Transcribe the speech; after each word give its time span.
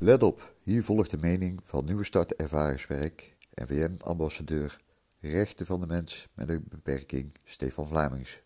Let 0.00 0.22
op, 0.22 0.54
hier 0.62 0.84
volgt 0.84 1.10
de 1.10 1.18
mening 1.18 1.60
van 1.64 1.84
Nieuwe 1.84 2.04
Start 2.04 2.36
Ervaringswerk, 2.36 3.36
NVM-ambassadeur, 3.54 4.80
rechten 5.20 5.66
van 5.66 5.80
de 5.80 5.86
mens 5.86 6.28
met 6.34 6.48
een 6.48 6.64
beperking, 6.68 7.34
Stefan 7.44 7.86
Vlamings. 7.86 8.42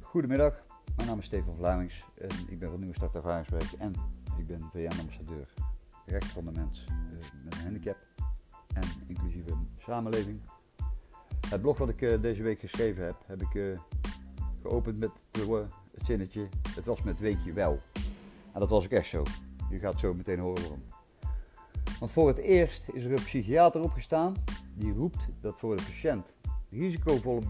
Goedemiddag, 0.00 0.64
mijn 0.96 1.08
naam 1.08 1.18
is 1.18 1.24
Stefan 1.24 1.54
Vlamings 1.54 2.04
en 2.14 2.30
ik 2.48 2.58
ben 2.58 2.70
van 2.70 2.78
Nieuwe 2.78 2.94
Start 2.94 3.14
Ervaringswerk 3.14 3.72
en 3.78 3.92
ik 4.38 4.46
ben 4.46 4.60
VN-ambassadeur, 4.72 5.52
rechten 6.06 6.30
van 6.30 6.44
de 6.44 6.52
mens 6.52 6.84
eh, 6.88 6.94
met 7.44 7.54
een 7.54 7.62
handicap 7.62 7.98
en 8.74 8.84
inclusieve 9.06 9.56
samenleving 9.78 10.40
het 11.50 11.62
blog 11.62 11.78
wat 11.78 11.88
ik 11.88 12.00
uh, 12.00 12.22
deze 12.22 12.42
week 12.42 12.60
geschreven 12.60 13.04
heb, 13.04 13.16
heb 13.26 13.42
ik 13.42 13.54
uh, 13.54 13.78
geopend 14.62 14.98
met 14.98 15.10
uh, 15.38 15.58
het 15.94 16.06
zinnetje: 16.06 16.48
Het 16.74 16.86
was 16.86 17.02
met 17.02 17.20
weekje 17.20 17.52
wel. 17.52 17.78
En 18.52 18.60
dat 18.60 18.68
was 18.68 18.84
ook 18.84 18.90
echt 18.90 19.08
zo. 19.08 19.22
Je 19.70 19.78
gaat 19.78 19.98
zo 19.98 20.14
meteen 20.14 20.38
horen 20.38 20.62
waarom. 20.62 20.82
Want 21.98 22.10
voor 22.10 22.28
het 22.28 22.38
eerst 22.38 22.88
is 22.88 23.04
er 23.04 23.10
een 23.10 23.24
psychiater 23.24 23.82
opgestaan 23.82 24.34
die 24.74 24.92
roept 24.92 25.18
dat 25.40 25.58
voor 25.58 25.76
de 25.76 25.82
patiënt 25.82 26.32
risicovolle 26.70 27.40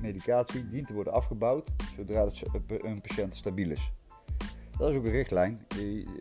medicatie 0.00 0.68
dient 0.68 0.86
te 0.86 0.92
worden 0.92 1.12
afgebouwd 1.12 1.70
zodra 1.96 2.26
een 2.66 3.00
patiënt 3.00 3.34
stabiel 3.34 3.70
is. 3.70 3.92
Dat 4.78 4.90
is 4.90 4.96
ook 4.96 5.04
een 5.04 5.10
richtlijn, 5.10 5.60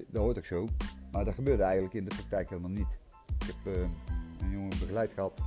dat 0.07 0.21
hoort 0.21 0.37
ook 0.37 0.45
zo, 0.45 0.67
maar 1.11 1.25
dat 1.25 1.33
gebeurde 1.33 1.63
eigenlijk 1.63 1.93
in 1.93 2.03
de 2.03 2.15
praktijk 2.15 2.49
helemaal 2.49 2.69
niet. 2.69 2.97
Ik 3.39 3.53
heb 3.63 3.75
een 4.41 4.51
jongen 4.51 4.69
begeleid 4.79 5.11
gehad 5.11 5.41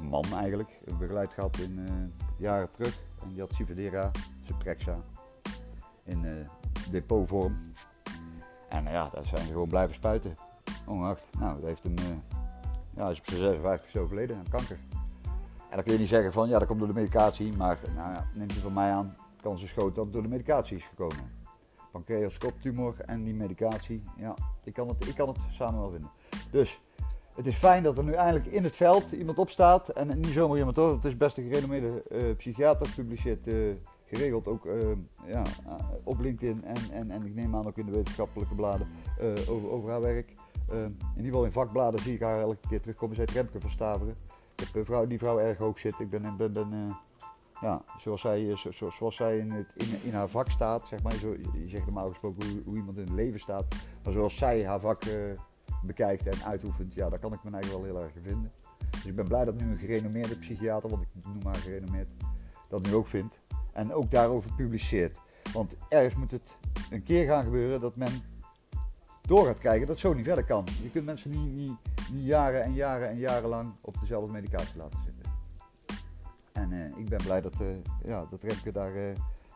man 0.00 0.24
eigenlijk, 0.34 0.80
begeleid 0.98 1.32
gehad 1.32 1.58
in 1.58 1.78
uh, 1.78 1.90
jaren 2.36 2.70
terug. 2.70 2.98
En 3.22 3.28
die 3.28 3.40
had 3.40 3.52
Civedera, 3.52 4.10
Suprexa, 4.42 4.98
in 6.04 6.24
uh, 6.24 6.32
depotvorm. 6.90 7.72
En 8.68 8.84
uh, 8.84 8.90
ja, 8.90 9.08
daar 9.08 9.24
zijn 9.24 9.46
ze 9.46 9.52
gewoon 9.52 9.68
blijven 9.68 9.94
spuiten. 9.94 10.34
Ongeacht. 10.86 11.22
Nou, 11.38 11.60
dat 11.60 11.68
heeft 11.68 11.82
hem, 11.82 11.94
ja, 12.94 13.08
is 13.08 13.18
op 13.18 13.26
zijn 13.26 13.40
56 13.40 13.96
overleden 13.96 14.36
aan 14.36 14.48
kanker. 14.48 14.78
En 15.68 15.74
dan 15.74 15.82
kun 15.82 15.92
je 15.92 15.98
niet 15.98 16.08
zeggen 16.08 16.32
van, 16.32 16.48
ja, 16.48 16.58
dat 16.58 16.68
komt 16.68 16.78
door 16.78 16.88
de 16.88 16.94
medicatie. 16.94 17.52
Maar 17.52 17.78
nou, 17.94 18.12
ja, 18.12 18.26
neemt 18.34 18.56
u 18.56 18.60
van 18.60 18.72
mij 18.72 18.90
aan, 18.90 19.16
kans 19.40 19.62
is 19.62 19.72
groot 19.72 19.94
dat 19.94 20.04
het 20.04 20.12
door 20.12 20.22
de 20.22 20.28
medicatie 20.28 20.76
is 20.76 20.84
gekomen. 20.84 21.36
Pancreaskoptumor 21.92 23.00
en 23.00 23.24
die 23.24 23.34
medicatie, 23.34 24.02
ja, 24.16 24.34
ik 24.64 24.74
kan 24.74 24.88
het, 24.88 25.08
ik 25.08 25.14
kan 25.14 25.28
het 25.28 25.38
samen 25.50 25.80
wel 25.80 25.90
vinden. 25.90 26.10
Dus 26.50 26.80
het 27.38 27.46
is 27.46 27.56
fijn 27.56 27.82
dat 27.82 27.98
er 27.98 28.04
nu 28.04 28.12
eindelijk 28.12 28.46
in 28.46 28.64
het 28.64 28.76
veld 28.76 29.12
iemand 29.12 29.38
opstaat. 29.38 29.88
En 29.88 30.20
niet 30.20 30.26
zomaar 30.26 30.58
iemand 30.58 30.76
hoor, 30.76 30.92
het 30.92 31.04
is 31.04 31.16
best 31.16 31.36
een 31.36 31.44
gerenommeerde 31.44 32.02
uh, 32.10 32.36
psychiater, 32.36 32.92
publiceert 32.94 33.46
uh, 33.46 33.74
geregeld 34.06 34.48
ook 34.48 34.64
uh, 34.64 34.72
ja, 35.26 35.42
op 36.04 36.20
LinkedIn 36.20 36.64
en, 36.64 36.76
en, 36.92 37.10
en 37.10 37.26
ik 37.26 37.34
neem 37.34 37.56
aan 37.56 37.66
ook 37.66 37.78
in 37.78 37.86
de 37.86 37.92
wetenschappelijke 37.92 38.54
bladen 38.54 38.88
over, 39.48 39.70
over 39.70 39.90
haar 39.90 40.00
werk. 40.00 40.34
in 40.68 40.96
ieder 41.16 41.24
geval 41.24 41.44
in 41.44 41.52
vakbladen 41.52 42.00
zie 42.00 42.14
ik 42.14 42.20
haar 42.20 42.40
elke 42.40 42.68
keer 42.68 42.80
terugkomen. 42.80 43.16
Zij 43.16 43.24
Remke 43.32 43.60
van 43.60 43.70
Staveren. 43.70 44.16
Ik 44.56 44.68
heb 44.72 45.08
die 45.08 45.18
vrouw 45.18 45.38
erg 45.38 45.58
hoog 45.58 45.78
zit. 45.78 45.98
Ik 45.98 46.10
ben, 46.10 46.36
ben, 46.36 46.52
ben 46.52 46.96
ja, 47.60 47.82
zoals 47.98 48.20
zij, 48.20 48.56
zo, 48.56 48.90
zoals 48.90 49.16
zij 49.16 49.38
in, 49.38 49.50
het, 49.50 49.72
in, 49.74 50.02
in, 50.02 50.14
haar 50.14 50.28
vak 50.28 50.50
staat, 50.50 50.86
zeg 50.86 51.02
maar. 51.02 51.12
Zo, 51.12 51.36
je 51.52 51.68
zegt 51.68 51.84
normaal 51.84 52.08
gesproken 52.08 52.48
hoe, 52.48 52.62
hoe, 52.64 52.76
iemand 52.76 52.96
in 52.96 53.04
het 53.04 53.12
leven 53.12 53.40
staat. 53.40 53.64
Maar 54.04 54.12
zoals 54.12 54.36
zij 54.36 54.66
haar 54.66 54.80
vak 54.80 55.02
bekijkt 55.82 56.26
en 56.26 56.44
uitoefent, 56.44 56.94
ja, 56.94 57.08
daar 57.08 57.18
kan 57.18 57.32
ik 57.32 57.44
me 57.44 57.50
eigenlijk 57.50 57.84
wel 57.84 57.94
heel 57.94 58.04
erg 58.04 58.14
in 58.14 58.22
vinden. 58.22 58.52
Dus 58.90 59.04
ik 59.04 59.14
ben 59.14 59.28
blij 59.28 59.44
dat 59.44 59.60
nu 59.60 59.70
een 59.70 59.78
gerenommeerde 59.78 60.36
psychiater, 60.38 60.90
want 60.90 61.02
ik 61.02 61.08
noem 61.24 61.44
haar 61.44 61.54
gerenommeerd, 61.54 62.08
dat 62.68 62.82
nu 62.82 62.94
ook 62.94 63.06
vindt. 63.06 63.40
En 63.72 63.92
ook 63.92 64.10
daarover 64.10 64.50
publiceert. 64.56 65.18
Want 65.52 65.76
ergens 65.88 66.14
moet 66.14 66.30
het 66.30 66.56
een 66.90 67.02
keer 67.02 67.26
gaan 67.26 67.44
gebeuren 67.44 67.80
dat 67.80 67.96
men 67.96 68.12
door 69.20 69.46
gaat 69.46 69.58
kijken 69.58 69.80
dat 69.80 69.88
het 69.88 70.00
zo 70.00 70.12
niet 70.12 70.24
verder 70.24 70.44
kan. 70.44 70.64
Je 70.82 70.90
kunt 70.90 71.04
mensen 71.04 71.30
niet, 71.30 71.52
niet, 71.52 71.76
niet 72.12 72.24
jaren 72.24 72.62
en 72.62 72.74
jaren 72.74 73.08
en 73.08 73.18
jaren 73.18 73.48
lang 73.48 73.72
op 73.80 74.00
dezelfde 74.00 74.32
medicatie 74.32 74.76
laten 74.76 75.00
zitten. 75.04 75.32
En 76.52 76.70
uh, 76.70 76.98
ik 76.98 77.08
ben 77.08 77.22
blij 77.22 77.40
dat, 77.40 77.60
uh, 77.60 77.66
ja, 78.04 78.26
dat 78.30 78.42
Remke 78.42 78.72
daar 78.72 78.96
uh, 78.96 79.02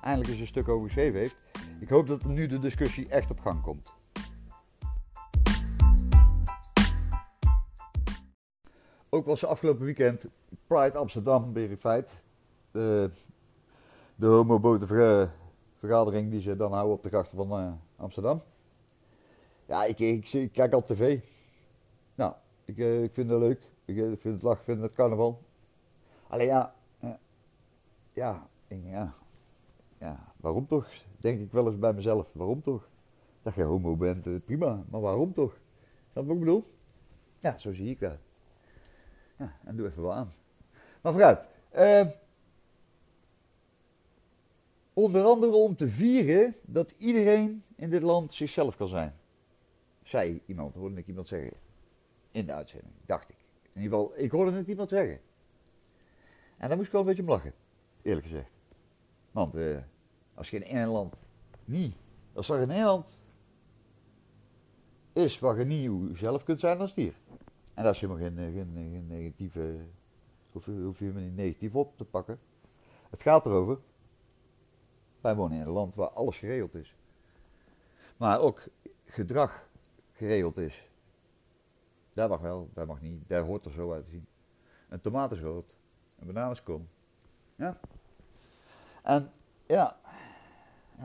eindelijk 0.00 0.31
eens 0.31 0.41
een 0.41 0.47
stuk 0.47 0.69
over 0.69 0.86
geschreven 0.86 1.20
heeft. 1.20 1.36
Ik 1.81 1.88
hoop 1.88 2.06
dat 2.06 2.25
nu 2.25 2.47
de 2.47 2.59
discussie 2.59 3.09
echt 3.09 3.31
op 3.31 3.41
gang 3.41 3.60
komt. 3.60 3.92
Ook 9.14 9.26
was 9.26 9.44
afgelopen 9.44 9.84
weekend 9.84 10.24
Pride 10.66 10.98
Amsterdam 10.98 11.52
verified. 11.52 12.08
De, 12.70 13.10
de 14.14 14.26
homobotenvergadering 14.26 16.30
die 16.30 16.40
ze 16.40 16.56
dan 16.56 16.72
houden 16.72 16.96
op 16.96 17.02
de 17.02 17.08
grachten 17.08 17.36
van 17.36 17.60
uh, 17.60 17.72
Amsterdam. 17.96 18.42
Ja, 19.66 19.84
ik, 19.84 19.98
ik, 19.98 20.50
kijk 20.52 20.72
al 20.72 20.84
tv. 20.84 21.20
Nou, 22.14 22.32
ik, 22.64 22.76
uh, 22.76 23.02
ik 23.02 23.14
vind 23.14 23.30
het 23.30 23.38
leuk. 23.38 23.72
Ik, 23.84 23.96
ik 23.96 24.20
vind 24.20 24.34
het 24.34 24.42
lach, 24.42 24.58
ik 24.58 24.64
vind 24.64 24.82
het 24.82 24.92
carnaval. 24.92 25.42
Alleen 26.28 26.46
ja, 26.46 26.74
ja, 28.12 28.48
ja, 28.68 29.14
ja, 29.98 30.32
waarom 30.36 30.66
toch? 30.66 30.88
Denk 31.16 31.40
ik 31.40 31.52
wel 31.52 31.66
eens 31.66 31.78
bij 31.78 31.92
mezelf. 31.92 32.26
Waarom 32.32 32.62
toch? 32.62 32.88
Dat 33.42 33.54
je 33.54 33.62
homo 33.62 33.96
bent, 33.96 34.44
prima. 34.44 34.82
Maar 34.90 35.00
waarom 35.00 35.32
toch? 35.32 35.52
Snap 36.12 36.22
je 36.22 36.28
wat 36.28 36.36
ik 36.36 36.44
bedoel? 36.44 36.64
Ja, 37.40 37.58
zo 37.58 37.74
zie 37.74 37.90
ik 37.90 38.00
dat. 38.00 38.18
Ja, 39.37 39.56
en 39.65 39.76
doe 39.76 39.87
even 39.87 40.03
wel 40.03 40.12
aan. 40.12 40.32
Maar 41.00 41.12
vooruit. 41.12 41.47
Uh, 41.75 42.12
onder 44.93 45.25
andere 45.25 45.53
om 45.53 45.76
te 45.76 45.88
vieren 45.88 46.54
dat 46.62 46.94
iedereen 46.98 47.65
in 47.76 47.91
dit 47.91 48.03
land 48.03 48.32
zichzelf 48.32 48.76
kan 48.76 48.88
zijn. 48.88 49.15
Zei 50.03 50.42
iemand, 50.47 50.75
hoorde 50.75 50.97
ik 50.97 51.06
iemand 51.06 51.28
zeggen. 51.28 51.53
In 52.31 52.47
de 52.47 52.53
uitzending, 52.53 52.92
dacht 53.06 53.28
ik. 53.28 53.37
In 53.72 53.82
ieder 53.82 53.98
geval, 53.98 54.12
ik 54.16 54.31
hoorde 54.31 54.53
het 54.53 54.66
iemand 54.66 54.88
zeggen. 54.88 55.21
En 56.56 56.69
daar 56.69 56.76
moest 56.76 56.87
ik 56.87 56.92
wel 56.92 57.00
een 57.00 57.06
beetje 57.06 57.22
om 57.22 57.28
lachen, 57.28 57.54
eerlijk 58.03 58.26
gezegd. 58.26 58.53
Want 59.31 59.56
uh, 59.56 59.78
als 60.34 60.50
je 60.50 60.56
in 60.56 60.65
één 60.65 60.88
land 60.88 61.21
niet, 61.65 61.94
als 62.32 62.48
er 62.48 62.60
in 62.62 62.71
één 62.71 62.84
land 62.84 63.19
is 65.12 65.38
waar 65.38 65.59
je 65.59 65.65
niet 65.65 66.19
zelf 66.19 66.44
kunt 66.44 66.60
zijn 66.60 66.81
als 66.81 66.94
dier. 66.94 67.15
En 67.75 67.83
daar 67.83 67.93
is 67.93 68.00
helemaal 68.00 68.22
geen, 68.22 68.37
geen, 68.37 68.71
geen 68.75 69.06
negatieve, 69.06 69.84
hoef, 70.53 70.65
hoef 70.65 70.99
je 70.99 71.05
helemaal 71.05 71.22
niet 71.22 71.37
negatief 71.37 71.77
op 71.77 71.97
te 71.97 72.05
pakken. 72.05 72.38
Het 73.10 73.22
gaat 73.22 73.47
erover, 73.47 73.78
wij 75.21 75.34
wonen 75.34 75.59
in 75.59 75.66
een 75.66 75.72
land 75.72 75.94
waar 75.94 76.09
alles 76.09 76.38
geregeld 76.38 76.75
is. 76.75 76.97
Maar 78.16 78.41
ook 78.41 78.62
gedrag 79.05 79.69
geregeld 80.12 80.59
is. 80.59 80.91
Daar 82.12 82.28
mag 82.28 82.41
wel, 82.41 82.71
daar 82.72 82.87
mag 82.87 83.00
niet, 83.00 83.28
daar 83.28 83.43
hoort 83.43 83.65
er 83.65 83.72
zo 83.72 83.93
uit 83.93 84.04
te 84.04 84.10
zien. 84.10 84.27
Een 84.89 85.00
tomaat 85.00 85.33
is 85.33 85.41
rood, 85.41 85.77
een 86.19 86.27
banaan 86.27 86.50
is 86.50 86.62
kom. 86.62 86.89
Ja. 87.56 87.81
En 89.03 89.31
ja, 89.66 89.97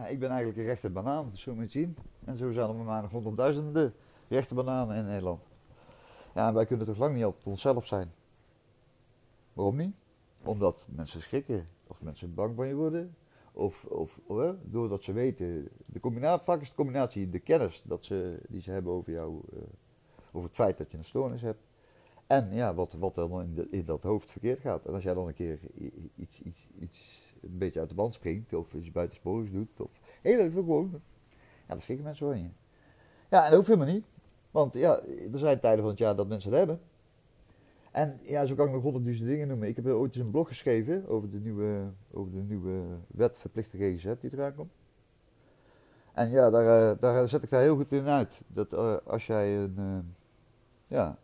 ik 0.08 0.20
ben 0.20 0.30
eigenlijk 0.30 0.58
een 0.58 0.66
rechte 0.66 0.90
banaan, 0.90 1.38
zo 1.38 1.56
moet 1.56 1.74
je 1.74 1.80
zien. 1.80 1.98
En 2.26 2.38
zo 2.38 2.52
zijn 2.52 2.70
er 2.70 2.76
maar 2.76 3.04
honderdduizenden 3.04 3.94
rechte 4.28 4.54
bananen 4.54 4.96
in 4.96 5.06
Nederland. 5.06 5.47
Ja, 6.38 6.54
wij 6.54 6.66
kunnen 6.66 6.86
toch 6.86 6.98
lang 6.98 7.16
niet 7.16 7.24
altijd 7.24 7.46
onszelf 7.46 7.86
zijn. 7.86 8.12
Waarom 9.54 9.76
niet? 9.76 9.96
Omdat 10.44 10.86
mensen 10.88 11.22
schrikken, 11.22 11.68
of 11.88 12.02
mensen 12.02 12.34
bang 12.34 12.56
van 12.56 12.68
je 12.68 12.76
worden, 12.76 13.16
of, 13.54 13.86
of 13.86 14.20
doordat 14.64 15.04
ze 15.04 15.12
weten, 15.12 15.68
de 15.86 16.00
combinatie, 16.00 16.46
vaak 16.46 16.62
is 16.62 16.70
de 16.70 16.76
combinatie 16.76 17.30
de 17.30 17.40
kennis 17.40 17.82
dat 17.86 18.06
ze, 18.06 18.40
die 18.48 18.62
ze 18.62 18.72
hebben 18.72 18.94
over 18.94 19.14
jou, 19.14 19.42
uh, 19.54 19.60
over 20.32 20.48
het 20.48 20.56
feit 20.56 20.78
dat 20.78 20.92
je 20.92 20.98
een 20.98 21.04
stoornis 21.04 21.42
hebt. 21.42 21.62
En 22.28 22.54
ja, 22.54 22.74
wat, 22.74 22.94
wat 22.94 23.16
dan 23.16 23.42
in, 23.42 23.72
in, 23.72 23.86
dat 23.86 24.04
hoofd 24.04 24.32
verkeerd 24.32 24.60
gaat. 24.60 24.86
En 24.86 24.94
als 24.94 25.04
jij 25.04 25.14
dan 25.14 25.28
een 25.28 25.34
keer 25.34 25.60
iets, 26.16 26.42
iets, 26.42 26.68
iets 26.80 27.22
een 27.42 27.58
beetje 27.58 27.80
uit 27.80 27.90
de 27.90 27.96
band 27.96 28.14
springt, 28.14 28.54
of 28.54 28.74
iets 28.74 28.92
buitensporigs 28.92 29.52
doet, 29.52 29.82
of 29.82 29.92
heel 30.22 30.40
even 30.40 30.64
gewoon, 30.64 30.90
ja, 30.92 31.00
dan 31.68 31.82
schrikken 31.82 32.06
mensen 32.06 32.28
van 32.28 32.42
je. 32.42 32.50
Ja, 33.30 33.44
en 33.44 33.50
dat 33.50 33.54
hoeft 33.54 33.68
helemaal 33.68 33.94
niet. 33.94 34.06
Want 34.58 34.74
ja, 34.74 35.00
er 35.32 35.40
zijn 35.40 35.60
tijden 35.60 35.80
van 35.80 35.90
het 35.90 36.00
jaar 36.00 36.16
dat 36.16 36.28
mensen 36.28 36.50
het 36.50 36.60
hebben. 36.60 36.80
En 37.92 38.20
ja, 38.22 38.46
zo 38.46 38.56
kan 38.56 38.66
ik 38.66 38.74
nog 38.74 38.82
honderdduizend 38.82 39.28
dingen 39.28 39.48
noemen. 39.48 39.68
Ik 39.68 39.76
heb 39.76 39.86
ooit 39.86 40.16
eens 40.16 40.24
een 40.24 40.32
blog 40.32 40.48
geschreven 40.48 41.08
over 41.08 41.30
de 41.30 41.40
nieuwe, 41.40 41.92
over 42.12 42.32
de 42.32 42.42
nieuwe 42.42 42.82
wet 43.08 43.38
verplichte 43.38 43.78
GGZ 43.78 44.14
die 44.20 44.34
eraan 44.34 44.56
komt. 44.56 44.72
En 46.14 46.30
ja, 46.30 46.50
daar, 46.50 46.92
eh, 46.92 47.02
daar 47.02 47.30
zet 47.30 47.44
ik 47.44 47.50
daar 47.50 47.62
heel 47.62 47.76
goed 47.76 47.92
in 47.92 48.08
uit. 48.08 48.42
Dat 48.48 48.74
uh, 48.74 48.98
als 49.04 49.26
jij 49.26 49.58
een, 49.58 49.76
uh, 49.78 49.98
ja, 50.84 51.18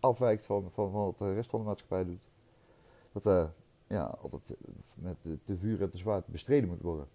afwijkt 0.00 0.46
van, 0.46 0.70
van, 0.72 0.90
wat 0.90 1.18
de 1.18 1.34
rest 1.34 1.50
van 1.50 1.60
de 1.60 1.66
maatschappij 1.66 2.04
doet, 2.04 2.22
dat 3.12 3.26
uh, 3.26 3.48
ja, 3.86 4.04
altijd 4.22 4.58
met 4.94 5.16
de, 5.44 5.56
vuur 5.56 5.82
en 5.82 5.90
de 5.90 5.98
zwaard 5.98 6.26
bestreden 6.26 6.68
moet 6.68 6.82
worden. 6.82 7.06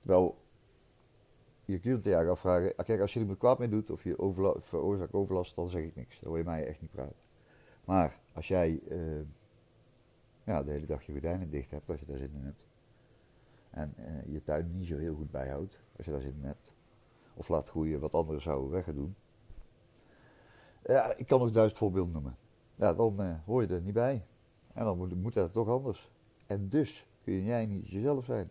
Terwijl 0.00 0.36
je 1.72 1.78
kunt 1.78 2.04
je 2.04 2.28
afvragen, 2.28 2.72
ah, 2.76 2.86
kijk, 2.86 3.00
als 3.00 3.12
je 3.12 3.24
met 3.24 3.38
kwaad 3.38 3.58
mee 3.58 3.68
doet 3.68 3.90
of 3.90 4.04
je 4.04 4.14
veroorzaakt 4.58 5.12
overlast, 5.12 5.54
dan 5.54 5.68
zeg 5.68 5.82
ik 5.82 5.96
niks. 5.96 6.20
Dan 6.20 6.28
hoor 6.28 6.38
je 6.38 6.44
mij 6.44 6.66
echt 6.66 6.80
niet 6.80 6.90
praten. 6.90 7.16
Maar 7.84 8.20
als 8.32 8.48
jij 8.48 8.80
uh, 8.88 9.20
ja, 10.44 10.62
de 10.62 10.70
hele 10.70 10.86
dag 10.86 11.02
je 11.02 11.12
gordijnen 11.12 11.50
dicht 11.50 11.70
hebt 11.70 11.90
als 11.90 12.00
je 12.00 12.06
daar 12.06 12.18
zin 12.18 12.32
in 12.34 12.44
hebt. 12.44 12.66
En 13.70 13.94
eh, 13.96 14.32
je 14.32 14.42
tuin 14.42 14.70
niet 14.72 14.86
zo 14.86 14.96
heel 14.96 15.14
goed 15.14 15.30
bijhoudt 15.30 15.78
als 15.96 16.06
je 16.06 16.12
daar 16.12 16.20
zin 16.20 16.34
in 16.40 16.44
hebt. 16.44 16.72
Of 17.34 17.48
laat 17.48 17.68
groeien 17.68 18.00
wat 18.00 18.12
anderen 18.12 18.42
zouden 18.42 18.70
weg 18.70 18.84
doen. 18.84 19.14
Ja, 20.82 21.16
ik 21.16 21.26
kan 21.26 21.38
nog 21.38 21.50
duizend 21.50 21.78
voorbeelden 21.78 22.12
noemen. 22.12 22.36
Ja, 22.74 22.94
dan 22.94 23.20
eh, 23.20 23.34
hoor 23.44 23.62
je 23.62 23.74
er 23.74 23.80
niet 23.80 23.94
bij. 23.94 24.26
En 24.72 24.84
dan 24.84 24.96
moet, 24.96 25.14
moet 25.14 25.34
dat 25.34 25.52
toch 25.52 25.68
anders. 25.68 26.10
En 26.46 26.68
dus 26.68 27.06
kun 27.22 27.44
jij 27.44 27.66
niet 27.66 27.88
jezelf 27.88 28.24
zijn. 28.24 28.50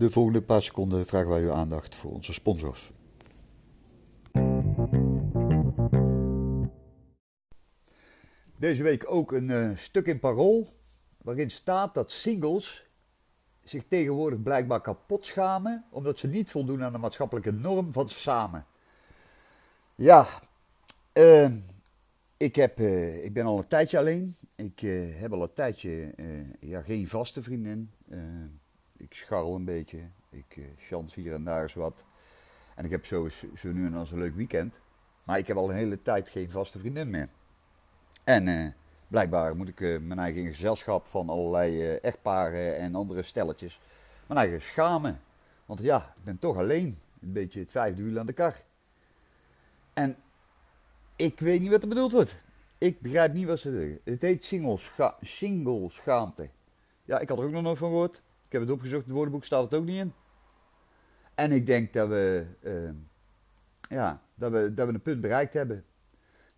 De 0.00 0.10
volgende 0.10 0.42
paar 0.42 0.62
seconden 0.62 1.06
vragen 1.06 1.28
wij 1.28 1.42
uw 1.42 1.52
aandacht 1.52 1.94
voor 1.94 2.10
onze 2.10 2.32
sponsors. 2.32 2.92
Deze 8.56 8.82
week 8.82 9.04
ook 9.10 9.32
een 9.32 9.48
uh, 9.48 9.76
stuk 9.76 10.06
in 10.06 10.18
Parool 10.18 10.68
waarin 11.22 11.50
staat 11.50 11.94
dat 11.94 12.12
singles 12.12 12.86
zich 13.64 13.84
tegenwoordig 13.88 14.42
blijkbaar 14.42 14.80
kapot 14.80 15.26
schamen 15.26 15.84
omdat 15.90 16.18
ze 16.18 16.28
niet 16.28 16.50
voldoen 16.50 16.82
aan 16.82 16.92
de 16.92 16.98
maatschappelijke 16.98 17.52
norm 17.52 17.92
van 17.92 18.08
samen. 18.08 18.66
Ja, 19.94 20.26
uh, 21.12 21.50
ik, 22.36 22.56
heb, 22.56 22.80
uh, 22.80 23.24
ik 23.24 23.32
ben 23.32 23.46
al 23.46 23.58
een 23.58 23.68
tijdje 23.68 23.98
alleen. 23.98 24.36
Ik 24.54 24.80
heb 25.18 25.32
al 25.32 25.42
een 25.42 25.52
tijdje 25.52 26.14
ja, 26.60 26.82
geen 26.82 27.08
vaste 27.08 27.42
vriendin. 27.42 27.90
Ik 29.00 29.14
scharrel 29.14 29.54
een 29.54 29.64
beetje. 29.64 29.98
Ik 30.30 30.58
chance 30.78 31.20
hier 31.20 31.34
en 31.34 31.44
daar 31.44 31.62
eens 31.62 31.74
wat. 31.74 32.04
En 32.74 32.84
ik 32.84 32.90
heb 32.90 33.06
zo, 33.06 33.28
zo 33.56 33.72
nu 33.72 33.86
en 33.86 33.92
dan 33.92 34.06
een 34.10 34.18
leuk 34.18 34.34
weekend. 34.34 34.80
Maar 35.24 35.38
ik 35.38 35.46
heb 35.46 35.56
al 35.56 35.70
een 35.70 35.76
hele 35.76 36.02
tijd 36.02 36.28
geen 36.28 36.50
vaste 36.50 36.78
vriendin 36.78 37.10
meer. 37.10 37.28
En 38.24 38.46
uh, 38.46 38.66
blijkbaar 39.08 39.56
moet 39.56 39.68
ik 39.68 39.80
uh, 39.80 40.00
mijn 40.00 40.18
eigen 40.18 40.46
gezelschap 40.46 41.06
van 41.06 41.28
allerlei 41.28 41.82
uh, 41.82 42.04
echtparen 42.04 42.76
en 42.76 42.94
andere 42.94 43.22
stelletjes, 43.22 43.80
mijn 44.26 44.40
eigen 44.40 44.62
schamen. 44.62 45.20
Want 45.66 45.80
ja, 45.80 46.14
ik 46.16 46.24
ben 46.24 46.38
toch 46.38 46.56
alleen. 46.56 46.98
Een 47.20 47.32
beetje 47.32 47.60
het 47.60 47.70
vijfde 47.70 48.02
wiel 48.02 48.18
aan 48.18 48.26
de 48.26 48.32
kar. 48.32 48.62
En 49.92 50.16
ik 51.16 51.40
weet 51.40 51.60
niet 51.60 51.70
wat 51.70 51.82
er 51.82 51.88
bedoeld 51.88 52.12
wordt. 52.12 52.44
Ik 52.78 53.00
begrijp 53.00 53.32
niet 53.32 53.46
wat 53.46 53.58
ze 53.58 53.70
zeggen. 53.72 54.00
Het 54.04 54.22
heet 54.22 54.44
single, 54.44 54.78
scha 54.78 55.16
single 55.20 55.90
schaamte. 55.90 56.50
Ja, 57.04 57.18
ik 57.18 57.28
had 57.28 57.38
er 57.38 57.44
ook 57.44 57.50
nog 57.50 57.62
nooit 57.62 57.78
van 57.78 57.88
gehoord. 57.88 58.22
Ik 58.50 58.58
heb 58.58 58.62
het 58.62 58.70
opgezocht, 58.70 59.04
het 59.04 59.14
woordenboek 59.14 59.44
staat 59.44 59.62
het 59.62 59.74
ook 59.74 59.84
niet 59.84 59.98
in. 59.98 60.12
En 61.34 61.52
ik 61.52 61.66
denk 61.66 61.92
dat 61.92 62.08
we, 62.08 62.46
ja, 63.88 64.22
dat 64.34 64.52
we, 64.52 64.74
dat 64.74 64.86
we 64.86 64.94
een 64.94 65.02
punt 65.02 65.20
bereikt 65.20 65.54
hebben 65.54 65.84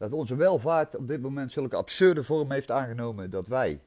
dat 0.02 0.12
onze 0.12 0.36
welvaart 0.36 0.96
op 0.96 1.08
dit 1.08 1.20
moment 1.20 1.52
zulke 1.52 1.76
absurde 1.76 2.24
vorm 2.24 2.50
heeft 2.50 2.70
aangenomen 2.70 3.30
dat 3.30 3.48
wij 3.48 3.80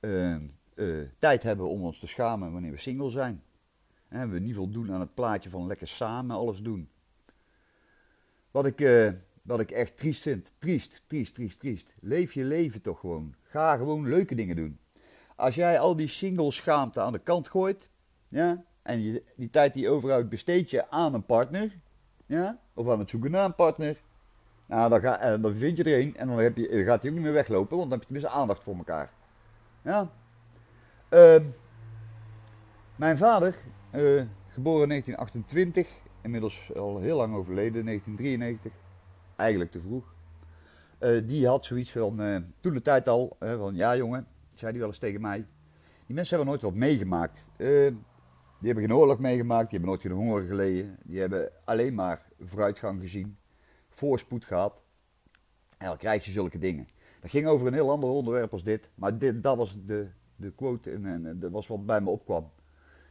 uh, 0.00 0.36
uh, 0.74 1.08
tijd 1.18 1.42
hebben 1.42 1.68
om 1.68 1.82
ons 1.82 1.98
te 1.98 2.06
schamen 2.06 2.52
wanneer 2.52 2.70
we 2.70 2.76
single 2.76 3.10
zijn. 3.10 3.42
En 4.08 4.30
we 4.30 4.38
niet 4.38 4.54
voldoen 4.54 4.92
aan 4.92 5.00
het 5.00 5.14
plaatje 5.14 5.50
van 5.50 5.66
lekker 5.66 5.88
samen 5.88 6.36
alles 6.36 6.62
doen. 6.62 6.88
Wat 8.50 8.66
ik, 8.66 8.80
uh, 8.80 9.10
wat 9.42 9.60
ik 9.60 9.70
echt 9.70 9.96
triest 9.96 10.22
vind. 10.22 10.52
Triest, 10.58 11.02
triest, 11.06 11.34
triest, 11.34 11.60
triest. 11.60 11.94
Leef 12.00 12.32
je 12.32 12.44
leven 12.44 12.80
toch 12.80 13.00
gewoon. 13.00 13.34
Ga 13.42 13.76
gewoon 13.76 14.08
leuke 14.08 14.34
dingen 14.34 14.56
doen. 14.56 14.78
Als 15.38 15.54
jij 15.54 15.78
al 15.78 15.96
die 15.96 16.08
single 16.08 16.50
schaamte 16.50 17.00
aan 17.00 17.12
de 17.12 17.18
kant 17.18 17.48
gooit, 17.48 17.88
ja, 18.28 18.64
en 18.82 19.02
je, 19.02 19.22
die 19.36 19.50
tijd 19.50 19.74
die 19.74 19.88
overhoudt 19.88 20.28
besteed 20.28 20.70
je 20.70 20.90
aan 20.90 21.14
een 21.14 21.26
partner, 21.26 21.76
ja, 22.26 22.58
of 22.74 22.88
aan 22.88 22.98
het 22.98 23.10
zoeken 23.10 23.30
naar 23.30 23.44
een 23.44 23.54
partner, 23.54 24.00
nou, 24.66 24.90
dan, 24.90 25.00
ga, 25.00 25.18
eh, 25.18 25.42
dan 25.42 25.54
vind 25.54 25.76
je 25.76 25.84
er 25.84 26.00
een 26.00 26.16
en 26.16 26.28
dan, 26.28 26.38
heb 26.38 26.56
je, 26.56 26.84
gaat 26.84 27.02
hij 27.02 27.10
ook 27.10 27.16
niet 27.16 27.24
meer 27.24 27.32
weglopen, 27.32 27.76
want 27.76 27.90
dan 27.90 27.98
heb 27.98 28.08
je 28.08 28.14
tenminste 28.14 28.38
aandacht 28.40 28.62
voor 28.62 28.76
elkaar. 28.76 29.10
Ja. 29.82 30.10
Uh, 31.10 31.42
mijn 32.96 33.18
vader, 33.18 33.54
uh, 33.94 34.22
geboren 34.48 34.82
in 34.82 34.88
1928, 34.88 35.88
inmiddels 36.20 36.70
al 36.76 36.98
heel 36.98 37.16
lang 37.16 37.34
overleden, 37.34 37.84
1993, 37.84 38.72
eigenlijk 39.36 39.70
te 39.70 39.80
vroeg. 39.80 40.14
Uh, 41.00 41.28
die 41.28 41.46
had 41.46 41.64
zoiets 41.64 41.92
van, 41.92 42.44
toen 42.60 42.74
de 42.74 42.82
tijd 42.82 43.08
al, 43.08 43.36
van 43.40 43.74
ja 43.74 43.96
jongen, 43.96 44.26
zei 44.58 44.70
hij 44.70 44.80
wel 44.80 44.88
eens 44.88 44.98
tegen 44.98 45.20
mij. 45.20 45.44
Die 46.06 46.14
mensen 46.14 46.36
hebben 46.36 46.54
nooit 46.54 46.62
wat 46.62 46.74
meegemaakt. 46.74 47.38
die 47.56 48.66
hebben 48.66 48.84
geen 48.84 48.94
oorlog 48.94 49.18
meegemaakt, 49.18 49.70
die 49.70 49.78
hebben 49.78 49.88
nooit 49.88 50.00
geen 50.00 50.12
honger 50.12 50.42
geleden. 50.42 50.96
Die 51.04 51.20
hebben 51.20 51.50
alleen 51.64 51.94
maar 51.94 52.26
vooruitgang 52.38 53.00
gezien 53.00 53.38
voorspoed 53.88 54.44
gehad. 54.44 54.84
En 55.78 55.86
dan 55.86 55.96
krijg 55.96 56.24
je 56.24 56.30
zulke 56.30 56.58
dingen. 56.58 56.88
Dat 57.20 57.30
ging 57.30 57.46
over 57.46 57.66
een 57.66 57.72
heel 57.72 57.90
ander 57.90 58.10
onderwerp 58.10 58.52
als 58.52 58.64
dit. 58.64 58.90
Maar 58.94 59.18
dit, 59.18 59.42
dat 59.42 59.56
was 59.56 59.76
de, 59.84 60.08
de 60.36 60.50
quote 60.50 60.90
en, 60.90 61.26
en 61.26 61.38
dat 61.38 61.50
was 61.50 61.66
wat 61.66 61.86
bij 61.86 62.00
me 62.00 62.10
opkwam. 62.10 62.50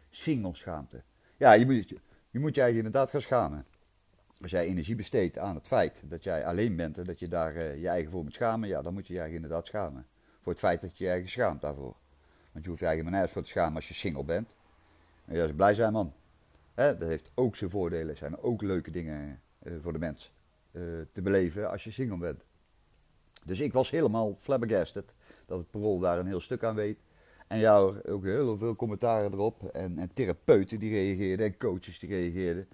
Single-schaamte. 0.10 1.04
Ja, 1.38 1.54
je 1.54 1.66
moet, 1.66 1.94
je 2.30 2.40
moet 2.40 2.56
je 2.56 2.76
inderdaad 2.76 3.10
gaan 3.10 3.22
schamen. 3.22 3.66
Als 4.42 4.52
jij 4.52 4.66
energie 4.66 4.96
besteedt 4.96 5.38
aan 5.38 5.56
het 5.56 5.68
feit 5.68 6.02
dat 6.06 6.24
jij 6.24 6.46
alleen 6.46 6.76
bent 6.76 6.98
en 6.98 7.06
dat 7.06 7.20
je 7.20 7.28
daar 7.28 7.56
uh, 7.56 7.82
je 7.82 7.88
eigen 7.88 8.12
voor 8.12 8.24
moet 8.24 8.34
schamen, 8.34 8.70
ja, 8.70 8.82
dan 8.82 8.94
moet 8.94 9.08
je 9.08 9.14
je 9.14 9.20
eigen 9.20 9.36
inderdaad 9.36 9.68
schamen. 9.68 10.06
Voor 10.48 10.56
het 10.56 10.66
feit 10.66 10.82
dat 10.82 10.98
je 10.98 11.04
je 11.04 11.10
eigen 11.10 11.30
schaamt 11.30 11.62
daarvoor. 11.62 11.96
Want 12.52 12.64
je 12.64 12.70
hoeft 12.70 12.80
je 12.80 12.86
eigen 12.86 13.04
maar 13.04 13.14
nergens 13.14 13.34
voor 13.34 13.42
te 13.42 13.50
schamen 13.50 13.76
als 13.76 13.88
je 13.88 13.94
single 13.94 14.24
bent. 14.24 14.56
En 15.26 15.36
ja, 15.36 15.44
is 15.44 15.54
blij 15.56 15.74
zijn, 15.74 15.94
man. 15.94 16.14
Hè, 16.74 16.96
dat 16.96 17.08
heeft 17.08 17.32
ook 17.34 17.56
zijn 17.56 17.70
voordelen, 17.70 18.18
zijn 18.18 18.38
ook 18.38 18.62
leuke 18.62 18.92
dingen 18.92 19.42
uh, 19.64 19.74
voor 19.82 19.94
de 19.94 20.00
mens. 20.00 20.32
Eh, 20.72 20.82
te 21.12 21.22
beleven 21.22 21.70
als 21.70 21.84
je 21.84 21.92
single 21.92 22.18
bent. 22.18 22.44
Dus 23.46 23.60
ik 23.60 23.74
was 23.74 23.90
helemaal 23.90 24.38
flabbergasted 24.40 25.14
dat 25.46 25.58
het 25.58 25.72
parool 25.72 26.00
daar 26.00 26.20
een 26.20 26.28
heel 26.28 26.40
stuk 26.40 26.64
aan 26.64 26.76
weet. 26.76 27.00
En 27.48 27.60
ja, 27.60 27.78
ook 27.80 28.24
heel 28.24 28.58
veel 28.58 28.76
commentaren 28.76 29.34
erop. 29.34 29.64
En, 29.64 29.98
en 29.98 30.14
therapeuten 30.14 30.80
die 30.80 30.92
reageerden 30.92 31.46
en 31.46 31.58
coaches 31.58 32.00
die 32.00 32.10
reageerden. 32.10 32.68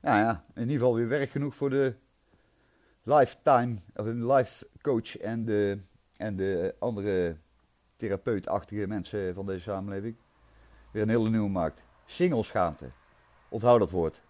Nou 0.00 0.18
ja, 0.18 0.44
in 0.54 0.60
ieder 0.60 0.74
geval 0.74 0.94
weer 0.94 1.08
werk 1.08 1.30
genoeg 1.30 1.54
voor 1.54 1.70
de 1.70 1.94
lifetime, 3.02 3.76
of 3.94 4.06
een 4.06 4.26
life 4.26 4.66
coach 4.80 5.18
en 5.18 5.44
de, 5.44 5.78
en 6.18 6.36
de 6.36 6.74
andere 6.78 7.36
therapeutachtige 7.96 8.86
mensen 8.86 9.34
van 9.34 9.46
deze 9.46 9.60
samenleving. 9.60 10.16
Weer 10.90 11.02
een 11.02 11.08
hele 11.08 11.30
nieuwe 11.30 11.48
markt. 11.48 11.84
Singleschaamte. 12.04 12.90
Onthoud 13.48 13.78
dat 13.78 13.90
woord. 13.90 14.22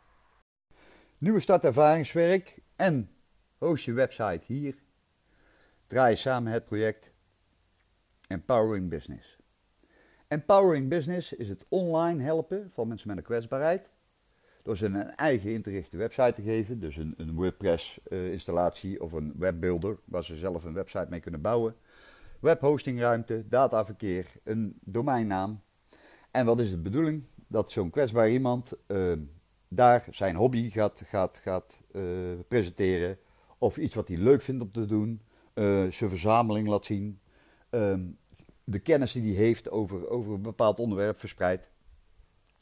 Nieuwe 1.18 1.40
start 1.40 1.64
ervaringswerk 1.64 2.58
en 2.76 3.10
host 3.58 3.84
je 3.84 3.92
website 3.92 4.40
hier. 4.46 4.74
Draai 5.86 6.16
samen 6.16 6.52
het 6.52 6.64
project 6.64 7.10
Empowering 8.28 8.90
Business. 8.90 9.38
Empowering 10.28 10.88
Business 10.88 11.32
is 11.32 11.48
het 11.48 11.64
online 11.68 12.22
helpen 12.22 12.70
van 12.72 12.88
mensen 12.88 13.08
met 13.08 13.16
een 13.16 13.22
kwetsbaarheid. 13.22 13.90
Door 14.66 14.76
ze 14.76 14.86
een 14.86 15.14
eigen 15.14 15.52
ingerichte 15.52 15.96
website 15.96 16.32
te 16.32 16.42
geven, 16.42 16.80
dus 16.80 16.96
een, 16.96 17.14
een 17.16 17.34
WordPress-installatie 17.34 19.02
of 19.02 19.12
een 19.12 19.32
webbuilder 19.36 19.98
waar 20.04 20.24
ze 20.24 20.36
zelf 20.36 20.64
een 20.64 20.74
website 20.74 21.06
mee 21.10 21.20
kunnen 21.20 21.40
bouwen. 21.40 21.76
Webhostingruimte, 22.40 23.44
dataverkeer, 23.48 24.26
een 24.44 24.78
domeinnaam. 24.84 25.62
En 26.30 26.46
wat 26.46 26.60
is 26.60 26.70
de 26.70 26.78
bedoeling? 26.78 27.24
Dat 27.48 27.70
zo'n 27.70 27.90
kwetsbaar 27.90 28.30
iemand 28.30 28.72
uh, 28.86 29.12
daar 29.68 30.06
zijn 30.10 30.36
hobby 30.36 30.70
gaat, 30.70 31.02
gaat, 31.04 31.38
gaat 31.38 31.82
uh, 31.92 32.02
presenteren. 32.48 33.18
Of 33.58 33.76
iets 33.76 33.94
wat 33.94 34.08
hij 34.08 34.16
leuk 34.16 34.42
vindt 34.42 34.62
om 34.62 34.72
te 34.72 34.86
doen. 34.86 35.22
Zijn 35.90 36.10
verzameling 36.10 36.68
laat 36.68 36.84
zien. 36.84 37.20
Uh, 37.70 37.94
de 38.64 38.78
kennis 38.78 39.12
die 39.12 39.34
hij 39.34 39.44
heeft 39.44 39.70
over, 39.70 40.08
over 40.08 40.32
een 40.32 40.42
bepaald 40.42 40.78
onderwerp 40.78 41.18
verspreidt. 41.18 41.70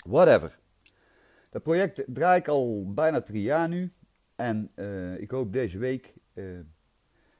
Whatever. 0.07 0.63
Dat 1.55 1.63
project 1.63 2.05
draai 2.07 2.41
ik 2.41 2.49
al 2.49 2.93
bijna 2.95 3.21
drie 3.21 3.43
jaar 3.43 3.69
nu. 3.69 3.93
En 4.35 4.71
uh, 4.75 5.21
ik 5.21 5.31
hoop 5.31 5.53
deze 5.53 5.79
week 5.79 6.15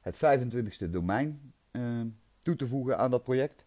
het 0.01 0.17
25e 0.17 0.91
domein 0.91 1.53
toe 2.43 2.57
te 2.57 2.69
voegen 2.69 2.99
aan 2.99 3.11
dat 3.11 3.23
project. 3.23 3.65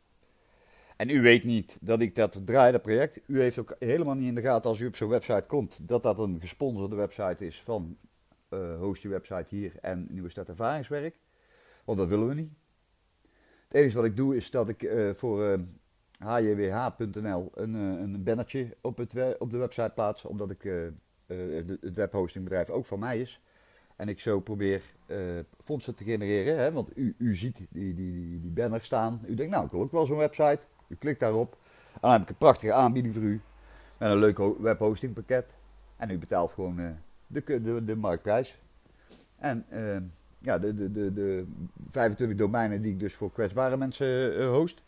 En 0.97 1.09
u 1.09 1.21
weet 1.21 1.43
niet 1.43 1.77
dat 1.81 2.01
ik 2.01 2.15
dat 2.15 2.41
draai, 2.45 2.71
dat 2.71 2.81
project. 2.81 3.19
U 3.25 3.41
heeft 3.41 3.57
ook 3.57 3.75
helemaal 3.79 4.15
niet 4.15 4.27
in 4.27 4.35
de 4.35 4.41
gaten 4.41 4.69
als 4.69 4.79
u 4.79 4.85
op 4.85 4.95
zo'n 4.95 5.09
website 5.09 5.43
komt, 5.47 5.79
dat 5.81 6.03
dat 6.03 6.19
een 6.19 6.39
gesponsorde 6.39 6.95
website 6.95 7.45
is 7.45 7.61
van 7.61 7.97
host 8.79 9.01
je 9.01 9.09
website 9.09 9.55
hier 9.55 9.71
en 9.81 10.07
Nieuwe 10.09 10.29
Stad 10.29 10.47
Ervaringswerk. 10.47 11.19
Want 11.85 11.97
dat 11.97 12.07
willen 12.07 12.27
we 12.27 12.33
niet. 12.33 12.51
Het 13.67 13.77
enige 13.77 13.95
wat 13.95 14.05
ik 14.05 14.17
doe 14.17 14.35
is 14.35 14.51
dat 14.51 14.69
ik 14.69 14.89
voor 15.15 15.59
hjwh.nl 16.17 17.51
een, 17.53 17.73
een 17.73 18.23
bannertje 18.23 18.75
op, 18.81 18.97
het 18.97 19.37
op 19.39 19.51
de 19.51 19.57
website 19.57 19.91
plaats, 19.93 20.25
omdat 20.25 20.51
ik 20.51 20.61
de, 20.61 20.93
het 21.81 21.95
webhostingbedrijf 21.95 22.69
ook 22.69 22.85
van 22.85 22.99
mij 22.99 23.19
is. 23.19 23.41
En 23.95 24.09
ik 24.09 24.19
zo 24.19 24.39
probeer 24.39 24.81
fondsen 25.63 25.95
te 25.95 26.03
genereren, 26.03 26.57
hè, 26.57 26.71
want 26.71 26.97
u, 26.97 27.15
u 27.17 27.35
ziet 27.35 27.57
die, 27.57 27.67
die, 27.71 27.93
die, 27.93 28.41
die 28.41 28.51
banner 28.51 28.81
staan. 28.81 29.21
U 29.27 29.35
denkt, 29.35 29.51
nou, 29.51 29.65
ik 29.65 29.71
wil 29.71 29.81
ook 29.81 29.91
wel 29.91 30.05
zo'n 30.05 30.17
website. 30.17 30.59
U 30.87 30.95
klikt 30.95 31.19
daarop. 31.19 31.57
En 31.93 31.99
dan 32.01 32.11
heb 32.11 32.21
ik 32.21 32.29
een 32.29 32.35
prachtige 32.35 32.73
aanbieding 32.73 33.13
voor 33.13 33.23
u. 33.23 33.41
Met 33.99 34.11
een 34.11 34.17
leuk 34.17 34.37
webhostingpakket. 34.59 35.53
En 35.97 36.09
u 36.09 36.17
betaalt 36.17 36.51
gewoon 36.51 36.79
uh, 36.79 36.89
de, 37.27 37.61
de, 37.61 37.85
de 37.85 37.95
marktprijs. 37.95 38.59
En 39.37 39.65
uh, 39.69 39.97
ja, 40.39 40.59
de, 40.59 40.75
de, 40.75 40.91
de, 40.91 41.13
de 41.13 41.45
25 41.89 42.37
domeinen 42.37 42.81
die 42.81 42.91
ik 42.91 42.99
dus 42.99 43.13
voor 43.13 43.31
kwetsbare 43.31 43.77
mensen 43.77 44.37
uh, 44.37 44.49
host, 44.49 44.81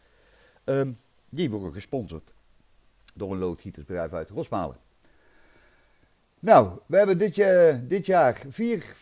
um, 0.65 0.97
die 1.29 1.49
worden 1.49 1.73
gesponsord 1.73 2.33
door 3.13 3.31
een 3.31 3.37
loodgietersbedrijf 3.37 4.13
uit 4.13 4.29
Rosmalen. 4.29 4.77
Nou, 6.39 6.79
we 6.85 6.97
hebben 6.97 7.17
dit, 7.17 7.35
jaar, 7.35 7.87
dit 7.87 8.05
jaar 8.05 8.41
vier, 8.49 8.95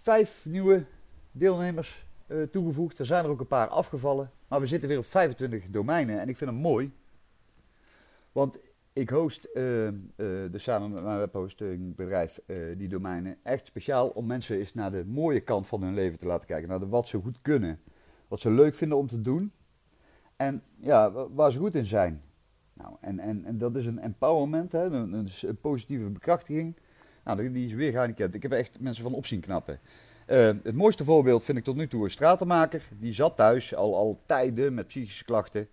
vijf 0.00 0.44
nieuwe 0.44 0.84
deelnemers 1.32 2.06
uh, 2.26 2.42
toegevoegd. 2.42 2.98
Er 2.98 3.06
zijn 3.06 3.24
er 3.24 3.30
ook 3.30 3.40
een 3.40 3.46
paar 3.46 3.68
afgevallen. 3.68 4.30
Maar 4.48 4.60
we 4.60 4.66
zitten 4.66 4.88
weer 4.88 4.98
op 4.98 5.06
25 5.06 5.64
domeinen 5.70 6.20
en 6.20 6.28
ik 6.28 6.36
vind 6.36 6.50
het 6.50 6.58
mooi. 6.58 6.92
Want 8.32 8.58
ik 8.92 9.10
host 9.10 9.48
uh, 9.54 9.88
dus 10.50 10.62
samen 10.62 10.90
met 10.90 11.02
mijn 11.02 11.18
webhostingbedrijf 11.18 12.40
die 12.76 12.88
domeinen 12.88 13.36
echt 13.42 13.66
speciaal 13.66 14.08
om 14.08 14.26
mensen 14.26 14.58
eens 14.58 14.74
naar 14.74 14.90
de 14.90 15.04
mooie 15.06 15.40
kant 15.40 15.66
van 15.66 15.82
hun 15.82 15.94
leven 15.94 16.18
te 16.18 16.26
laten 16.26 16.46
kijken. 16.46 16.68
Naar 16.68 16.80
de, 16.80 16.86
wat 16.86 17.08
ze 17.08 17.20
goed 17.20 17.38
kunnen. 17.42 17.80
Wat 18.28 18.40
ze 18.40 18.50
leuk 18.50 18.74
vinden 18.74 18.98
om 18.98 19.06
te 19.06 19.22
doen. 19.22 19.52
En 20.36 20.62
ja, 20.76 21.12
waar 21.12 21.52
ze 21.52 21.58
goed 21.58 21.74
in 21.74 21.86
zijn. 21.86 22.22
Nou, 22.72 22.96
en, 23.00 23.20
en, 23.44 23.58
dat 23.58 23.76
is 23.76 23.86
een 23.86 23.98
empowerment, 23.98 24.72
hè, 24.72 24.84
een, 24.84 25.28
positieve 25.60 26.04
bekrachtiging. 26.04 26.76
Nou, 27.24 27.52
die 27.52 27.66
is 27.66 27.72
weer 27.72 27.90
gehandicapten. 27.90 28.36
Ik 28.36 28.42
heb 28.42 28.52
echt 28.52 28.80
mensen 28.80 29.02
van 29.02 29.14
opzien 29.14 29.40
knappen. 29.40 29.78
Uh, 30.26 30.36
het 30.62 30.74
mooiste 30.74 31.04
voorbeeld 31.04 31.44
vind 31.44 31.58
ik 31.58 31.64
tot 31.64 31.76
nu 31.76 31.88
toe 31.88 32.04
een 32.04 32.10
stratenmaker. 32.10 32.88
Die 32.98 33.12
zat 33.12 33.36
thuis 33.36 33.74
al, 33.74 33.96
al 33.96 34.20
tijden 34.26 34.74
met 34.74 34.86
psychische 34.86 35.24
klachten. 35.24 35.68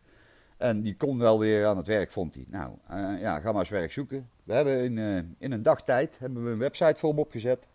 En 0.58 0.82
die 0.82 0.96
kon 0.96 1.17
wel 1.17 1.39
weer 1.39 1.65
aan 1.65 1.77
het 1.77 1.88
werk, 1.88 2.12
vond 2.12 2.34
hij. 2.34 2.46
Nou, 2.50 2.74
uh, 2.91 3.22
ja, 3.22 3.39
ga 3.39 3.51
maar 3.51 3.60
eens 3.60 3.70
werk 3.70 3.91
zoeken. 3.91 4.29
We 4.43 4.53
hebben 4.53 4.84
in, 4.84 4.98
uh, 4.98 5.17
in 5.38 5.51
een 5.51 5.63
dagtijd 5.63 6.20
hebben 6.20 6.43
we 6.43 6.50
een 6.50 6.58
website 6.58 6.96
voor 6.96 7.10
hem 7.10 7.20
opgezet. 7.20 7.67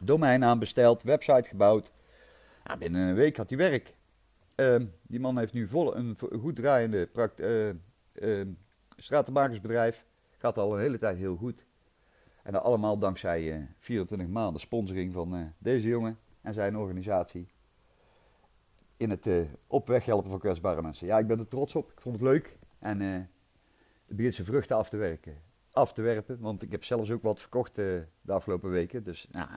Domeinnaam 0.00 0.58
besteld, 0.58 1.02
website 1.02 1.48
gebouwd. 1.48 1.92
Nou, 2.64 2.78
binnen 2.78 3.08
een 3.08 3.14
week 3.14 3.36
had 3.36 3.48
hij 3.48 3.58
werk. 3.58 3.94
Ehm, 4.54 4.86
die 5.02 5.20
man 5.20 5.38
heeft 5.38 5.52
nu 5.52 5.68
vol, 5.68 5.96
een 5.96 6.16
goed 6.40 6.56
draaiende 6.56 7.08
ehm, 8.14 8.52
stratenmakersbedrijf. 8.96 10.06
Gaat 10.38 10.58
al 10.58 10.74
een 10.74 10.80
hele 10.80 10.98
tijd 10.98 11.16
heel 11.16 11.36
goed. 11.36 11.66
En 12.42 12.52
dat 12.52 12.62
allemaal 12.62 12.98
dankzij 12.98 13.68
24 13.78 14.28
maanden 14.28 14.60
sponsoring 14.60 15.12
van 15.12 15.52
deze 15.58 15.88
jongen 15.88 16.18
en 16.40 16.54
zijn 16.54 16.76
organisatie 16.76 17.48
in 18.96 19.10
het 19.10 19.26
uh, 19.26 19.44
op 19.66 19.88
weg 19.88 20.04
helpen 20.04 20.30
van 20.30 20.38
kwetsbare 20.38 20.82
mensen. 20.82 21.06
Ja, 21.06 21.18
ik 21.18 21.26
ben 21.26 21.38
er 21.38 21.48
trots 21.48 21.74
op. 21.74 21.90
Ik 21.90 22.00
vond 22.00 22.14
het 22.14 22.24
leuk. 22.24 22.58
En 22.78 23.00
uh, 23.00 23.12
het 24.06 24.16
begint 24.16 24.34
zijn 24.34 24.46
vruchten 24.46 24.76
af 24.76 24.88
te 24.88 24.96
werken. 24.96 25.42
Af 25.70 25.92
te 25.92 26.02
werpen, 26.02 26.40
want 26.40 26.62
ik 26.62 26.70
heb 26.70 26.84
zelfs 26.84 27.10
ook 27.10 27.22
wat 27.22 27.40
verkocht 27.40 27.78
uh, 27.78 27.84
de 28.20 28.32
afgelopen 28.32 28.70
weken. 28.70 29.04
Dus 29.04 29.26
nou, 29.30 29.48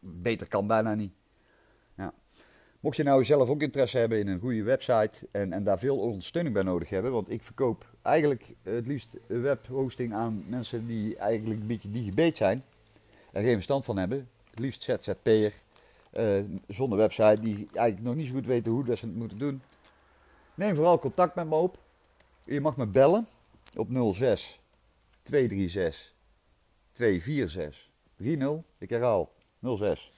beter 0.00 0.48
kan 0.48 0.66
bijna 0.66 0.94
niet. 0.94 1.14
Mocht 2.86 2.98
je 2.98 3.04
nou 3.04 3.24
zelf 3.24 3.48
ook 3.48 3.62
interesse 3.62 3.98
hebben 3.98 4.18
in 4.18 4.28
een 4.28 4.40
goede 4.40 4.62
website 4.62 5.12
en, 5.30 5.52
en 5.52 5.64
daar 5.64 5.78
veel 5.78 5.98
ondersteuning 5.98 6.54
bij 6.54 6.62
nodig 6.64 6.88
hebben, 6.88 7.12
want 7.12 7.30
ik 7.30 7.42
verkoop 7.42 7.86
eigenlijk 8.02 8.54
het 8.62 8.86
liefst 8.86 9.08
webhosting 9.26 10.14
aan 10.14 10.44
mensen 10.48 10.86
die 10.86 11.16
eigenlijk 11.16 11.60
een 11.60 11.66
beetje 11.66 11.90
digibeet 11.90 12.36
zijn 12.36 12.64
en 13.32 13.42
geen 13.42 13.54
verstand 13.54 13.84
van 13.84 13.96
hebben. 13.98 14.28
Het 14.50 14.58
liefst 14.58 14.82
ZZP'er, 14.82 15.52
uh, 16.12 16.44
zonder 16.68 16.98
website, 16.98 17.40
die 17.40 17.68
eigenlijk 17.72 18.02
nog 18.02 18.14
niet 18.14 18.26
zo 18.26 18.34
goed 18.34 18.46
weten 18.46 18.72
hoe 18.72 18.84
dat 18.84 18.98
ze 18.98 19.06
het 19.06 19.16
moeten 19.16 19.38
doen. 19.38 19.62
Neem 20.54 20.74
vooral 20.74 20.98
contact 20.98 21.34
met 21.34 21.48
me 21.48 21.54
op. 21.54 21.78
Je 22.44 22.60
mag 22.60 22.76
me 22.76 22.86
bellen 22.86 23.26
op 23.76 23.88
06 24.12 24.60
236 25.22 26.12
246 26.92 27.90
30. 28.16 28.62
Ik 28.78 28.90
herhaal 28.90 29.32
06 29.60 30.12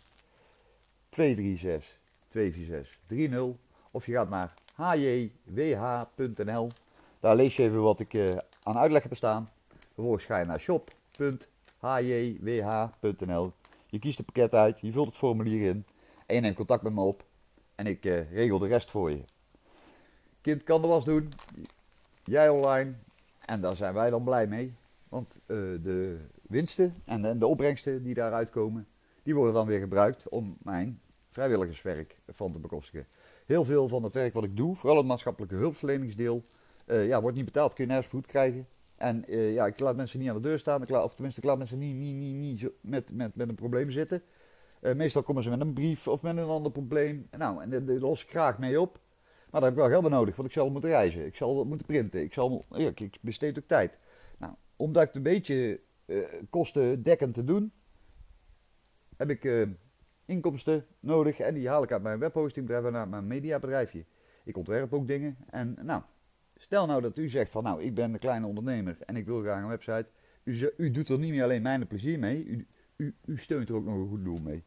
236 1.08 1.97
246 2.38 2.98
30. 3.06 3.56
Of 3.90 4.06
je 4.06 4.12
gaat 4.12 4.28
naar 4.28 4.54
hjwh.nl. 4.74 6.68
Daar 7.20 7.36
lees 7.36 7.56
je 7.56 7.62
even 7.62 7.82
wat 7.82 8.00
ik 8.00 8.12
uh, 8.12 8.36
aan 8.62 8.78
uitleg 8.78 9.02
heb 9.02 9.14
staan. 9.14 9.50
Vervolgens 9.94 10.24
ga 10.24 10.38
je 10.38 10.44
naar 10.44 10.60
shop.hjwh.nl. 10.60 11.02
Je 13.86 13.98
kiest 13.98 14.16
het 14.16 14.26
pakket 14.26 14.54
uit, 14.54 14.80
je 14.80 14.92
vult 14.92 15.06
het 15.06 15.16
formulier 15.16 15.68
in 15.68 15.86
en 16.26 16.34
je 16.34 16.40
neemt 16.40 16.56
contact 16.56 16.82
met 16.82 16.92
me 16.92 17.00
op 17.00 17.24
en 17.74 17.86
ik 17.86 18.04
uh, 18.04 18.32
regel 18.32 18.58
de 18.58 18.66
rest 18.66 18.90
voor 18.90 19.10
je. 19.10 19.24
Kind 20.40 20.62
kan 20.62 20.82
de 20.82 20.88
was 20.88 21.04
doen, 21.04 21.28
jij 22.24 22.48
online 22.48 22.94
en 23.40 23.60
daar 23.60 23.76
zijn 23.76 23.94
wij 23.94 24.10
dan 24.10 24.24
blij 24.24 24.46
mee. 24.46 24.74
Want 25.08 25.38
uh, 25.46 25.56
de 25.82 26.18
winsten 26.42 26.94
en 27.04 27.22
de, 27.22 27.38
de 27.38 27.46
opbrengsten 27.46 28.02
die 28.02 28.14
daaruit 28.14 28.50
komen, 28.50 28.86
die 29.22 29.34
worden 29.34 29.54
dan 29.54 29.66
weer 29.66 29.80
gebruikt 29.80 30.28
om 30.28 30.56
mijn 30.62 31.00
vrijwilligerswerk 31.30 32.14
van 32.26 32.52
te 32.52 32.58
bekostigen. 32.58 33.06
Heel 33.46 33.64
veel 33.64 33.88
van 33.88 34.02
het 34.02 34.14
werk 34.14 34.34
wat 34.34 34.44
ik 34.44 34.56
doe, 34.56 34.76
vooral 34.76 34.96
het 34.96 35.06
maatschappelijke 35.06 35.54
hulpverleningsdeel, 35.54 36.44
uh, 36.86 37.06
ja, 37.06 37.20
wordt 37.20 37.36
niet 37.36 37.44
betaald, 37.44 37.74
kun 37.74 37.84
je 37.84 37.90
nergens 37.90 38.10
voet 38.10 38.26
krijgen. 38.26 38.66
En 38.96 39.24
uh, 39.26 39.54
ja, 39.54 39.66
ik 39.66 39.78
laat 39.78 39.96
mensen 39.96 40.18
niet 40.18 40.28
aan 40.28 40.34
de 40.34 40.48
deur 40.48 40.58
staan, 40.58 40.82
ik 40.82 40.88
laat, 40.88 41.04
of 41.04 41.14
tenminste, 41.14 41.40
ik 41.40 41.46
laat 41.46 41.58
mensen 41.58 41.78
niet, 41.78 41.94
niet, 41.94 42.14
niet, 42.14 42.34
niet 42.34 42.58
zo 42.58 42.68
met, 42.80 43.10
met, 43.12 43.34
met 43.34 43.48
een 43.48 43.54
probleem 43.54 43.90
zitten. 43.90 44.22
Uh, 44.80 44.94
meestal 44.94 45.22
komen 45.22 45.42
ze 45.42 45.50
met 45.50 45.60
een 45.60 45.72
brief 45.72 46.08
of 46.08 46.22
met 46.22 46.36
een 46.36 46.44
ander 46.44 46.72
probleem. 46.72 47.28
Nou, 47.38 47.62
en 47.62 47.70
daar 47.70 47.96
los 47.96 48.22
ik 48.22 48.30
graag 48.30 48.58
mee 48.58 48.80
op. 48.80 49.00
Maar 49.50 49.60
daar 49.60 49.70
heb 49.70 49.72
ik 49.72 49.78
wel 49.78 49.88
geld 49.88 50.02
bij 50.02 50.10
nodig, 50.10 50.36
want 50.36 50.48
ik 50.48 50.54
zal 50.54 50.70
moeten 50.70 50.90
reizen. 50.90 51.26
Ik 51.26 51.36
zal 51.36 51.64
moeten 51.64 51.86
printen. 51.86 52.22
Ik, 52.22 52.32
zal, 52.32 52.64
ja, 52.70 52.90
ik 52.94 53.18
besteed 53.20 53.58
ook 53.58 53.66
tijd. 53.66 53.98
Nou, 54.38 54.52
om 54.76 54.92
dat 54.92 55.14
een 55.14 55.22
beetje 55.22 55.80
kostendekkend 56.50 57.34
te 57.34 57.44
doen, 57.44 57.72
heb 59.16 59.30
ik 59.30 59.68
inkomsten 60.28 60.86
nodig. 61.00 61.38
En 61.38 61.54
die 61.54 61.68
haal 61.68 61.82
ik 61.82 61.92
uit 61.92 62.02
mijn 62.02 62.18
webhostingbedrijf 62.18 62.84
en 62.84 62.96
uit 62.96 63.10
mijn 63.10 63.26
mediabedrijfje. 63.26 64.04
Ik 64.44 64.56
ontwerp 64.56 64.92
ook 64.92 65.06
dingen. 65.08 65.36
En 65.50 65.76
nou, 65.82 66.02
Stel 66.60 66.86
nou 66.86 67.00
dat 67.00 67.16
u 67.16 67.28
zegt 67.28 67.52
van 67.52 67.62
nou, 67.62 67.82
ik 67.82 67.94
ben 67.94 68.12
een 68.12 68.18
kleine 68.18 68.46
ondernemer 68.46 68.96
en 69.00 69.16
ik 69.16 69.26
wil 69.26 69.40
graag 69.40 69.62
een 69.62 69.68
website. 69.68 70.06
U, 70.44 70.72
u 70.76 70.90
doet 70.90 71.08
er 71.08 71.18
niet 71.18 71.30
meer 71.30 71.42
alleen 71.42 71.62
mijn 71.62 71.86
plezier 71.86 72.18
mee, 72.18 72.46
u, 72.46 72.66
u, 73.24 73.38
steunt 73.38 73.68
er 73.68 73.74
ook 73.74 73.84
nog 73.84 73.94
een 73.94 74.08
goed 74.08 74.24
doel 74.24 74.38
mee. 74.38 74.64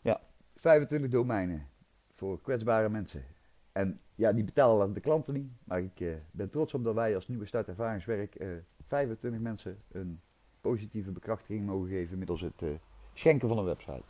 Ja, 0.00 0.20
25 0.56 1.10
domeinen 1.10 1.66
voor 2.14 2.40
kwetsbare 2.40 2.88
mensen. 2.88 3.24
En 3.72 4.00
ja, 4.14 4.32
die 4.32 4.44
betalen 4.44 4.92
de 4.92 5.00
klanten 5.00 5.34
niet, 5.34 5.50
maar 5.64 5.80
ik 5.80 6.00
uh, 6.00 6.14
ben 6.30 6.50
trots 6.50 6.74
op 6.74 6.84
dat 6.84 6.94
wij 6.94 7.14
als 7.14 7.28
nieuwe 7.28 7.46
start 7.46 7.68
ervaringswerk 7.68 8.40
uh, 8.40 8.48
25 8.86 9.40
mensen 9.40 9.78
een 9.92 10.20
positieve 10.60 11.10
bekrachtiging 11.10 11.66
mogen 11.66 11.88
geven 11.88 12.18
middels 12.18 12.40
het 12.40 12.62
uh, 12.62 12.70
schenken 13.14 13.48
van 13.48 13.58
een 13.58 13.64
website. 13.64 14.04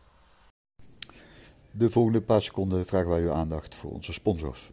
De 1.73 1.91
volgende 1.91 2.23
paar 2.23 2.43
seconden 2.43 2.87
vragen 2.87 3.09
wij 3.09 3.23
uw 3.23 3.33
aandacht 3.33 3.75
voor 3.75 3.91
onze 3.91 4.13
sponsors. 4.13 4.73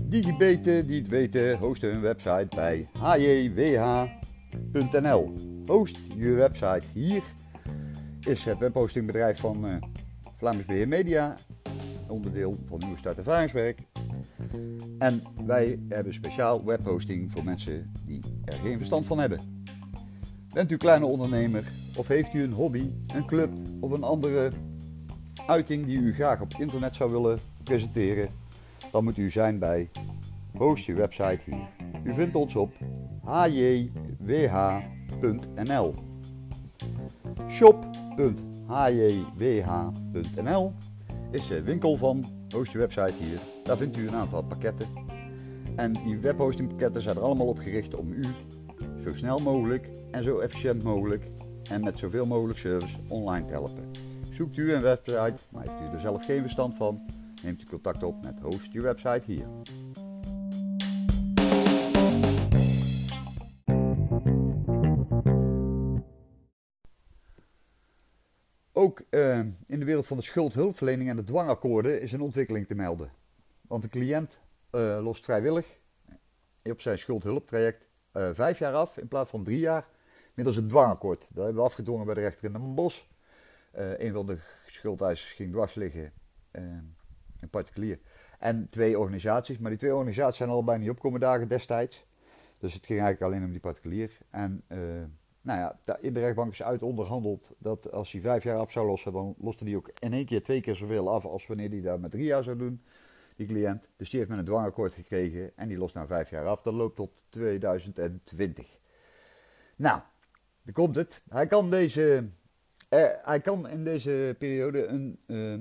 Digibeten 0.00 0.86
die 0.86 0.98
het 0.98 1.08
weten, 1.08 1.58
hosten 1.58 1.90
hun 1.92 2.00
website 2.00 2.48
bij 2.56 2.88
hjwh.nl. 2.92 4.12
Host 5.66 5.98
je 6.16 6.32
website 6.32 6.82
hier. 6.92 7.22
Is 8.20 8.44
het 8.44 8.58
webhostingbedrijf 8.58 9.38
van 9.38 9.66
uh, 9.66 9.74
Vlaams 10.36 10.64
Beheer 10.64 10.88
Media, 10.88 11.36
onderdeel 12.08 12.56
van 12.66 12.78
Nieuwe 12.78 12.96
Start 12.96 13.16
Ervaringswerk. 13.16 13.78
En 14.98 15.22
wij 15.46 15.78
hebben 15.88 16.14
speciaal 16.14 16.64
webhosting 16.64 17.30
voor 17.30 17.44
mensen 17.44 17.92
die 18.04 18.20
er 18.44 18.58
geen 18.58 18.76
verstand 18.76 19.06
van 19.06 19.18
hebben. 19.18 19.40
Bent 20.52 20.70
u 20.70 20.76
kleine 20.76 21.06
ondernemer 21.06 21.72
of 21.96 22.08
heeft 22.08 22.34
u 22.34 22.42
een 22.42 22.52
hobby, 22.52 22.90
een 23.14 23.26
club 23.26 23.50
of 23.80 23.90
een 23.90 24.02
andere 24.02 24.50
uiting 25.46 25.86
die 25.86 25.98
u 25.98 26.14
graag 26.14 26.40
op 26.40 26.54
internet 26.58 26.96
zou 26.96 27.10
willen 27.10 27.38
presenteren, 27.62 28.28
dan 28.92 29.04
moet 29.04 29.16
u 29.16 29.30
zijn 29.30 29.58
bij 29.58 29.90
Host 30.56 30.84
je 30.84 30.94
website 30.94 31.38
hier. 31.44 31.68
U 32.04 32.14
vindt 32.14 32.34
ons 32.34 32.56
op 32.56 32.72
hjwh.nl. 33.24 34.74
Shop.hjwh.nl 37.48 38.32
is 41.30 41.48
winkel 41.48 41.96
van 41.96 42.24
Host 42.48 42.72
je 42.72 42.78
website 42.78 43.12
hier. 43.18 43.40
Daar 43.64 43.76
vindt 43.76 43.96
u 43.96 44.06
een 44.06 44.14
aantal 44.14 44.42
pakketten. 44.42 44.88
En 45.76 45.92
die 45.92 46.18
webhostingpakketten 46.18 47.02
zijn 47.02 47.16
er 47.16 47.22
allemaal 47.22 47.46
op 47.46 47.58
gericht 47.58 47.94
om 47.94 48.12
u 48.12 48.24
zo 49.02 49.14
snel 49.14 49.38
mogelijk 49.38 49.88
en 50.10 50.24
zo 50.24 50.38
efficiënt 50.38 50.82
mogelijk 50.82 51.30
en 51.70 51.84
met 51.84 51.98
zoveel 51.98 52.26
mogelijk 52.26 52.58
service 52.58 52.98
online 53.08 53.46
te 53.46 53.52
helpen. 53.52 53.90
Zoekt 54.30 54.56
u 54.56 54.72
een 54.72 54.82
website, 54.82 55.34
maar 55.50 55.62
heeft 55.62 55.80
u 55.90 55.94
er 55.94 56.00
zelf 56.00 56.24
geen 56.24 56.40
verstand 56.40 56.74
van, 56.74 57.00
neemt 57.42 57.62
u 57.62 57.64
contact 57.64 58.02
op 58.02 58.22
met 58.22 58.40
Host 58.40 58.72
je 58.72 58.80
website 58.80 59.22
hier. 59.24 59.46
Ook 68.88 69.02
uh, 69.10 69.38
in 69.66 69.78
de 69.78 69.84
wereld 69.84 70.06
van 70.06 70.16
de 70.16 70.22
schuldhulpverlening 70.22 71.10
en 71.10 71.16
de 71.16 71.24
dwangakkoorden 71.24 72.00
is 72.00 72.12
een 72.12 72.20
ontwikkeling 72.20 72.66
te 72.66 72.74
melden. 72.74 73.12
Want 73.66 73.82
de 73.82 73.88
cliënt 73.88 74.38
uh, 74.72 74.98
lost 75.02 75.24
vrijwillig 75.24 75.78
op 76.62 76.80
zijn 76.80 76.98
schuldhulptraject 76.98 77.86
eh, 78.12 78.30
vijf 78.32 78.58
jaar 78.58 78.74
af 78.74 78.98
in 78.98 79.08
plaats 79.08 79.30
van 79.30 79.44
drie 79.44 79.58
jaar. 79.58 79.88
Middels 80.34 80.56
een 80.56 80.68
dwangakkoord. 80.68 81.18
Dat 81.18 81.44
hebben 81.44 81.54
we 81.54 81.68
afgedwongen 81.68 82.06
bij 82.06 82.14
de 82.14 82.20
rechter 82.20 82.44
in 82.44 82.52
Den 82.52 82.74
Bosch. 82.74 83.02
Een 83.72 84.12
van 84.12 84.26
de 84.26 84.38
schuldeisers 84.66 85.32
ging 85.32 85.52
dwars 85.52 85.74
liggen, 85.74 86.12
een 86.50 87.50
particulier. 87.50 87.98
En 88.38 88.66
twee 88.70 88.98
organisaties, 88.98 89.58
maar 89.58 89.70
die 89.70 89.78
twee 89.78 89.94
organisaties 89.94 90.36
zijn 90.36 90.50
allebei 90.50 90.78
niet 90.78 90.90
opkomen 90.90 91.20
dagen 91.20 91.48
destijds. 91.48 92.06
Dus 92.60 92.74
het 92.74 92.86
ging 92.86 93.00
eigenlijk 93.00 93.32
alleen 93.32 93.44
om 93.44 93.50
die 93.50 93.60
particulier. 93.60 94.18
En 94.30 94.64
nou 95.48 95.60
ja, 95.60 95.96
in 96.00 96.12
de 96.12 96.20
rechtbank 96.20 96.52
is 96.52 96.62
uit 96.62 96.82
onderhandeld 96.82 97.50
dat 97.58 97.92
als 97.92 98.12
hij 98.12 98.20
vijf 98.20 98.42
jaar 98.42 98.58
af 98.58 98.70
zou 98.70 98.86
lossen, 98.86 99.12
dan 99.12 99.34
loste 99.38 99.64
hij 99.64 99.76
ook 99.76 99.90
in 99.98 100.12
één 100.12 100.24
keer 100.24 100.42
twee 100.42 100.60
keer 100.60 100.74
zoveel 100.74 101.10
af 101.10 101.24
als 101.24 101.46
wanneer 101.46 101.70
hij 101.70 101.80
dat 101.80 102.00
met 102.00 102.10
drie 102.10 102.24
jaar 102.24 102.42
zou 102.42 102.56
doen, 102.56 102.82
die 103.36 103.46
cliënt. 103.46 103.88
Dus 103.96 104.10
die 104.10 104.18
heeft 104.18 104.30
met 104.30 104.38
een 104.38 104.44
dwangakkoord 104.44 104.94
gekregen 104.94 105.56
en 105.56 105.68
die 105.68 105.78
lost 105.78 105.94
na 105.94 106.06
vijf 106.06 106.30
jaar 106.30 106.46
af. 106.46 106.62
Dat 106.62 106.74
loopt 106.74 106.96
tot 106.96 107.24
2020. 107.28 108.78
Nou, 109.76 110.00
dan 110.62 110.74
komt 110.74 110.96
het. 110.96 111.22
Hij 111.28 111.46
kan, 111.46 111.70
deze, 111.70 112.28
eh, 112.88 113.08
hij 113.18 113.40
kan 113.40 113.68
in 113.68 113.84
deze 113.84 114.36
periode 114.38 114.86
een 114.86 115.18
uh, 115.26 115.54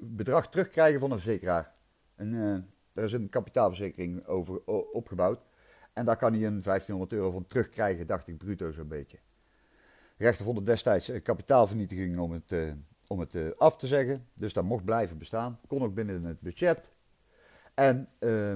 bedrag 0.00 0.48
terugkrijgen 0.48 1.00
van 1.00 1.10
een 1.10 1.20
verzekeraar. 1.20 1.74
Een, 2.16 2.32
uh, 2.32 2.54
er 2.92 3.04
is 3.04 3.12
een 3.12 3.28
kapitaalverzekering 3.28 4.26
over, 4.26 4.64
opgebouwd. 4.92 5.40
En 5.92 6.04
daar 6.04 6.16
kan 6.16 6.32
hij 6.32 6.46
een 6.46 6.62
1500 6.62 7.12
euro 7.12 7.30
van 7.30 7.46
terugkrijgen, 7.46 8.06
dacht 8.06 8.28
ik, 8.28 8.38
bruto 8.38 8.72
zo'n 8.72 8.88
beetje. 8.88 9.18
Rechter 10.16 10.44
vond 10.44 10.56
het 10.56 10.66
destijds 10.66 11.10
kapitaalvernietiging 11.22 12.18
om 12.18 12.32
het, 12.32 12.52
uh, 12.52 12.72
om 13.06 13.20
het 13.20 13.34
uh, 13.34 13.50
af 13.58 13.76
te 13.76 13.86
zeggen. 13.86 14.26
Dus 14.34 14.52
dat 14.52 14.64
mocht 14.64 14.84
blijven 14.84 15.18
bestaan. 15.18 15.58
Kon 15.66 15.82
ook 15.82 15.94
binnen 15.94 16.24
het 16.24 16.40
budget. 16.40 16.92
En 17.74 18.08
uh, 18.20 18.52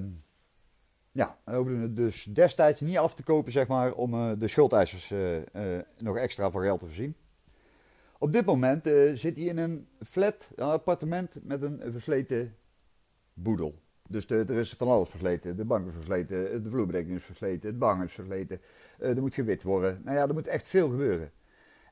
ja, 1.13 1.39
hoefden 1.45 1.81
het 1.81 1.97
dus 1.97 2.25
destijds 2.25 2.81
niet 2.81 2.99
af 2.99 3.15
te 3.15 3.23
kopen, 3.23 3.53
zeg 3.53 3.67
maar, 3.67 3.93
om 3.93 4.39
de 4.39 4.49
schuldeisers 4.49 5.13
nog 5.99 6.17
extra 6.17 6.51
van 6.51 6.63
geld 6.63 6.81
te 6.81 6.87
voorzien. 6.87 7.17
Op 8.19 8.33
dit 8.33 8.45
moment 8.45 8.85
zit 9.15 9.37
hij 9.37 9.45
in 9.45 9.59
een 9.59 9.89
flat, 10.05 10.49
een 10.55 10.67
appartement 10.67 11.39
met 11.43 11.63
een 11.63 11.83
versleten 11.87 12.57
boedel. 13.35 13.79
Dus 14.09 14.27
de, 14.27 14.45
er 14.49 14.57
is 14.57 14.73
van 14.73 14.89
alles 14.89 15.09
versleten. 15.09 15.57
De 15.57 15.65
bank 15.65 15.87
is 15.87 15.95
versleten, 15.95 16.63
de 16.63 16.71
vloerbedekking 16.71 17.17
is 17.17 17.25
versleten, 17.25 17.69
het 17.69 17.79
bang 17.79 18.03
is 18.03 18.13
versleten. 18.13 18.61
Er 18.99 19.21
moet 19.21 19.35
gewit 19.35 19.63
worden. 19.63 20.01
Nou 20.05 20.17
ja, 20.17 20.29
er 20.29 20.35
moet 20.35 20.47
echt 20.47 20.67
veel 20.67 20.89
gebeuren. 20.89 21.31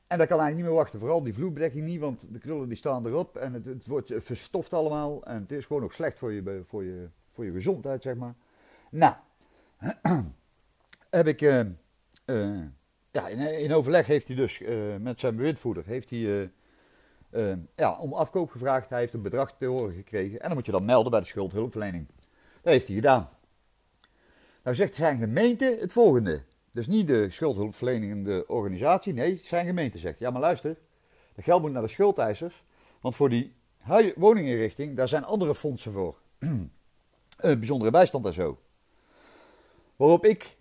En 0.07 0.17
dat 0.17 0.27
kan 0.27 0.39
eigenlijk 0.39 0.55
niet 0.55 0.65
meer 0.65 0.83
wachten. 0.83 0.99
Vooral 0.99 1.23
die 1.23 1.33
vloerbedekking 1.33 1.85
niet, 1.85 1.99
want 1.99 2.33
de 2.33 2.39
krullen 2.39 2.67
die 2.67 2.77
staan 2.77 3.05
erop. 3.05 3.37
En 3.37 3.53
het, 3.53 3.65
het 3.65 3.85
wordt 3.85 4.13
verstoft 4.17 4.73
allemaal. 4.73 5.23
En 5.23 5.41
het 5.41 5.51
is 5.51 5.65
gewoon 5.65 5.83
ook 5.83 5.93
slecht 5.93 6.17
voor 6.17 6.31
je, 6.31 6.63
voor 6.67 6.83
je, 6.83 7.07
voor 7.33 7.45
je 7.45 7.51
gezondheid, 7.51 8.03
zeg 8.03 8.15
maar. 8.15 8.35
Nou, 8.91 9.13
heb 11.09 11.27
ik... 11.27 11.41
Uh, 11.41 11.59
uh, 12.25 12.61
ja, 13.11 13.27
in, 13.27 13.39
in, 13.39 13.73
overleg 13.73 14.07
heeft 14.07 14.27
hij 14.27 14.35
dus 14.35 14.61
met 14.99 15.19
zijn 15.19 15.35
bewindvoerder... 15.35 15.85
Heeft 15.85 16.09
hij, 16.09 16.51
ja, 17.75 17.97
om 17.97 18.13
afkoop 18.13 18.49
gevraagd. 18.49 18.89
Hij 18.89 18.99
heeft 18.99 19.13
een 19.13 19.21
bedrag 19.21 19.57
te 19.57 19.65
horen 19.65 19.93
gekregen. 19.93 20.39
En 20.39 20.47
dan 20.47 20.53
moet 20.57 20.65
je 20.65 20.71
dan 20.71 20.85
melden 20.85 21.11
bij 21.11 21.19
de 21.19 21.25
schuldhulpverlening. 21.25 22.07
Dat 22.61 22.73
heeft 22.73 22.87
hij 22.87 22.95
gedaan. 22.95 23.29
Nou 24.63 24.75
zegt 24.75 24.95
zijn 24.95 25.19
gemeente 25.19 25.77
het 25.79 25.91
volgende. 25.91 26.43
Dus 26.75 26.87
niet 26.87 27.07
de 27.07 27.29
schuldhulpverlenende 27.29 28.47
organisatie. 28.47 29.13
Nee, 29.13 29.37
zijn 29.43 29.65
gemeente 29.65 29.97
zegt. 29.97 30.19
Ja, 30.19 30.29
maar 30.29 30.41
luister. 30.41 30.77
Dat 31.35 31.43
geld 31.45 31.61
moet 31.61 31.71
naar 31.71 31.81
de 31.81 31.87
schuldeisers. 31.87 32.63
Want 33.01 33.15
voor 33.15 33.29
die 33.29 33.55
woninginrichting, 34.15 34.95
daar 34.95 35.07
zijn 35.07 35.23
andere 35.23 35.55
fondsen 35.55 35.91
voor. 35.91 36.17
bijzondere 37.37 37.91
bijstand 37.91 38.25
en 38.25 38.33
zo. 38.33 38.59
Waarop 39.95 40.25
ik 40.25 40.57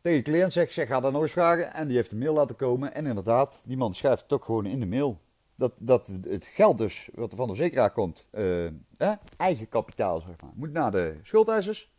tegen 0.00 0.24
de 0.24 0.30
cliënt 0.30 0.52
zeg, 0.52 0.72
zeg, 0.72 0.88
ga 0.88 1.00
daar 1.00 1.12
nog 1.12 1.22
eens 1.22 1.32
vragen. 1.32 1.72
En 1.72 1.86
die 1.86 1.96
heeft 1.96 2.12
een 2.12 2.18
mail 2.18 2.34
laten 2.34 2.56
komen. 2.56 2.94
En 2.94 3.06
inderdaad, 3.06 3.62
die 3.64 3.76
man 3.76 3.94
schrijft 3.94 4.22
het 4.22 4.32
ook 4.32 4.44
gewoon 4.44 4.66
in 4.66 4.80
de 4.80 4.86
mail 4.86 5.20
dat, 5.54 5.72
dat 5.80 6.10
het 6.28 6.44
geld 6.44 6.78
dus, 6.78 7.08
wat 7.14 7.30
er 7.30 7.36
van 7.36 7.48
de 7.48 7.54
verzekeraar 7.54 7.90
komt, 7.90 8.26
eh, 8.30 9.12
eigen 9.36 9.68
kapitaal 9.68 10.20
zeg 10.20 10.40
maar, 10.40 10.50
moet 10.54 10.72
naar 10.72 10.90
de 10.90 11.18
schuldeisers. 11.22 11.90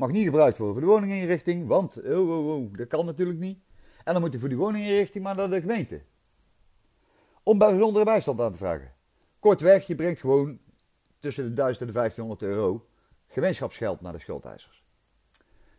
Mag 0.00 0.10
niet 0.10 0.24
gebruikt 0.24 0.58
worden 0.58 0.76
voor 0.76 0.86
de 0.86 0.92
woninginrichting, 0.92 1.66
want 1.66 2.02
oh, 2.02 2.30
oh, 2.30 2.48
oh, 2.48 2.72
dat 2.72 2.88
kan 2.88 3.06
natuurlijk 3.06 3.38
niet. 3.38 3.58
En 4.04 4.12
dan 4.12 4.22
moet 4.22 4.30
hij 4.30 4.40
voor 4.40 4.48
die 4.48 4.58
woninginrichting 4.58 5.24
maar 5.24 5.36
naar 5.36 5.50
de 5.50 5.60
gemeente. 5.60 6.02
Om 7.42 7.58
bijzondere 7.58 8.04
bijstand 8.04 8.40
aan 8.40 8.52
te 8.52 8.58
vragen. 8.58 8.92
Kortweg, 9.38 9.86
je 9.86 9.94
brengt 9.94 10.20
gewoon 10.20 10.58
tussen 11.18 11.44
de 11.44 11.52
1000 11.52 11.80
en 11.80 11.86
de 11.86 11.92
1500 11.92 12.42
euro 12.42 12.86
gemeenschapsgeld 13.26 14.00
naar 14.00 14.12
de 14.12 14.18
schuldeisers. 14.18 14.84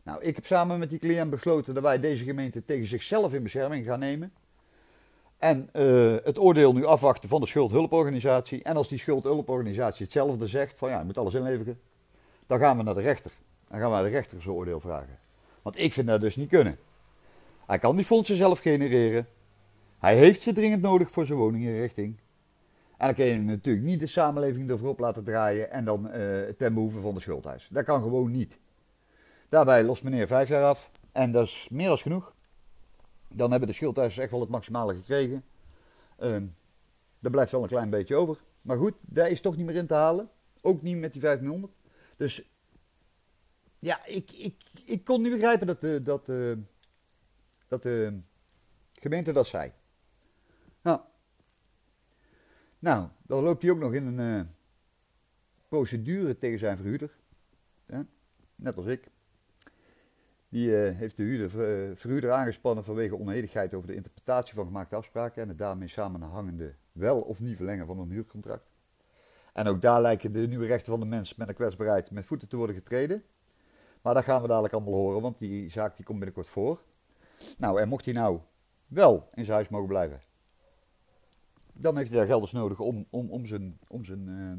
Nou, 0.04 0.22
ik 0.22 0.36
heb 0.36 0.46
samen 0.46 0.80
met 0.80 0.90
die 0.90 1.00
cliënt 1.00 1.30
besloten 1.30 1.74
dat 1.74 1.84
wij 1.84 2.00
deze 2.00 2.24
gemeente 2.24 2.66
tegen 2.66 2.88
zichzelf 2.88 3.34
in 3.34 3.44
bescherming 3.44 3.86
gaan 3.86 4.00
nemen. 4.00 4.34
En 5.38 5.70
uh, 5.74 6.16
het 6.24 6.40
oordeel 6.40 6.74
nu 6.74 6.86
afwachten 6.86 7.30
van 7.30 7.42
de 7.42 7.48
schuldhulporganisatie. 7.48 8.64
En 8.64 8.76
als 8.76 8.88
die 8.88 9.00
schuldhulporganisatie 9.00 10.04
hetzelfde 10.04 10.48
zegt, 10.48 10.78
van 10.78 10.90
ja, 10.90 11.00
je 11.00 11.06
moet 11.06 11.18
alles 11.18 11.34
inleveren, 11.34 11.80
dan 12.48 12.60
gaan 12.60 12.78
we 12.78 12.84
naar 12.84 12.96
de 12.96 13.02
rechter. 13.02 13.32
Dan 13.72 13.80
gaan 13.80 13.92
naar 13.92 14.04
de 14.04 14.10
rechter 14.10 14.42
zijn 14.42 14.56
oordeel 14.56 14.80
vragen. 14.80 15.20
Want 15.62 15.80
ik 15.80 15.94
vind 15.94 16.08
dat 16.08 16.22
dus 16.22 16.36
niet 16.36 16.50
kunnen. 16.50 16.78
Hij 17.66 17.80
kan 17.80 17.96
die 17.96 18.06
fondsen 18.06 18.36
zelf 18.36 18.60
genereren. 18.60 19.28
Hij 20.00 20.16
heeft 20.16 20.42
ze 20.42 20.54
dringend 20.54 20.82
nodig 20.82 21.12
voor 21.12 21.26
zijn 21.26 21.38
woninginrichting. 21.38 22.20
En 22.98 23.06
dan 23.06 23.16
kun 23.16 23.26
je 23.26 23.38
natuurlijk 23.38 23.86
niet 23.86 24.00
de 24.00 24.08
samenleving 24.08 24.70
ervoor 24.70 24.90
op 24.90 25.00
laten 25.00 25.24
draaien 25.24 25.72
en 25.72 25.86
dan 25.86 26.08
uh, 26.08 26.14
ten 26.58 26.74
behoeve 26.74 27.02
van 27.02 27.14
de 27.14 27.20
schuldhuis. 27.20 27.68
Dat 27.72 27.86
kan 27.86 28.02
gewoon 28.02 28.32
niet. 28.32 28.58
Daarbij 29.50 29.84
lost 29.84 30.04
meneer 30.04 30.28
vijf 30.28 30.50
jaar 30.50 30.64
af 30.64 30.92
en 31.12 31.32
dat 31.32 31.46
is 31.46 31.68
meer 31.72 31.88
dan 31.88 31.98
genoeg. 31.98 32.34
Dan 33.28 33.52
hebben 33.52 33.70
de 33.70 33.76
schuldeisers 33.76 34.18
echt 34.18 34.32
wel 34.32 34.40
het 34.40 34.50
maximale 34.50 34.96
gekregen. 34.96 35.44
Uh, 36.20 36.36
er 37.22 37.32
blijft 37.32 37.52
wel 37.52 37.62
een 37.62 37.68
klein 37.68 37.90
beetje 37.90 38.16
over. 38.16 38.38
Maar 38.62 38.78
goed, 38.78 38.94
daar 39.02 39.30
is 39.30 39.42
toch 39.42 39.58
niet 39.58 39.66
meer 39.66 39.76
in 39.76 39.88
te 39.88 39.94
halen. 39.94 40.30
Ook 40.62 40.82
niet 40.82 40.98
met 40.98 41.14
die 41.14 41.22
1500. 41.22 41.74
Dus 42.18 42.51
ja, 43.82 44.06
ik, 44.06 44.32
ik, 44.32 44.56
ik 44.86 45.04
kon 45.04 45.22
niet 45.22 45.32
begrijpen 45.32 45.68
dat 45.68 45.82
de, 45.82 46.02
dat, 46.02 46.30
uh, 46.30 46.58
dat 47.68 47.84
de 47.84 48.20
gemeente 48.94 49.32
dat 49.32 49.48
zei. 49.48 49.72
Nou, 50.82 51.02
nou, 52.80 53.08
dan 53.22 53.44
loopt 53.44 53.62
hij 53.62 53.72
ook 53.72 53.80
nog 53.80 53.94
in 53.94 54.06
een 54.06 54.40
uh, 54.40 54.48
procedure 55.68 56.38
tegen 56.38 56.60
zijn 56.60 56.78
verhuurder. 56.78 57.20
Net 58.56 58.78
als 58.78 58.86
ik. 58.86 59.10
Die 60.50 60.68
uh, 60.68 60.98
heeft 60.98 61.18
de 61.18 61.24
huurder, 61.24 61.48
uh, 61.90 61.96
verhuurder 61.96 62.32
aangespannen 62.32 62.84
vanwege 62.84 63.18
onenigheid 63.18 63.74
over 63.74 63.88
de 63.88 63.96
interpretatie 63.96 64.54
van 64.54 64.66
gemaakte 64.66 64.96
afspraken 64.96 65.42
en 65.42 65.48
het 65.48 65.58
daarmee 65.58 65.88
samenhangende 65.88 66.76
wel 66.92 67.22
of 67.22 67.40
niet 67.40 67.56
verlengen 67.56 67.86
van 67.86 68.00
een 68.00 68.12
huurcontract. 68.12 68.70
En 69.54 69.68
ook 69.68 69.82
daar 69.82 70.02
lijken 70.02 70.32
de 70.32 70.48
nieuwe 70.48 70.66
rechten 70.66 70.92
van 70.92 71.00
de 71.00 71.06
mens 71.06 71.36
met 71.36 71.48
een 71.48 71.54
kwetsbaarheid 71.54 72.12
met 72.12 72.26
voeten 72.26 72.48
te 72.48 72.56
worden 72.56 72.76
getreden. 72.76 73.24
Maar 74.02 74.14
dat 74.14 74.24
gaan 74.24 74.42
we 74.42 74.48
dadelijk 74.48 74.74
allemaal 74.74 74.94
horen, 74.94 75.22
want 75.22 75.38
die 75.38 75.70
zaak 75.70 75.96
die 75.96 76.06
komt 76.06 76.18
binnenkort 76.18 76.48
voor. 76.48 76.82
Nou, 77.58 77.82
en 77.82 77.88
mocht 77.88 78.06
hij 78.06 78.14
nou 78.14 78.40
wel 78.88 79.28
in 79.34 79.46
zijn 79.46 79.56
huis 79.56 79.70
mogen 79.70 79.88
blijven, 79.88 80.22
dan 81.74 81.98
heeft 81.98 82.10
hij 82.10 82.18
daar 82.18 82.28
gelders 82.28 82.52
nodig 82.52 82.80
om, 82.80 83.06
om, 83.10 83.30
om 83.30 83.46
zijn. 83.46 83.80
Om 83.88 84.06
zijn 84.06 84.28
uh, 84.28 84.52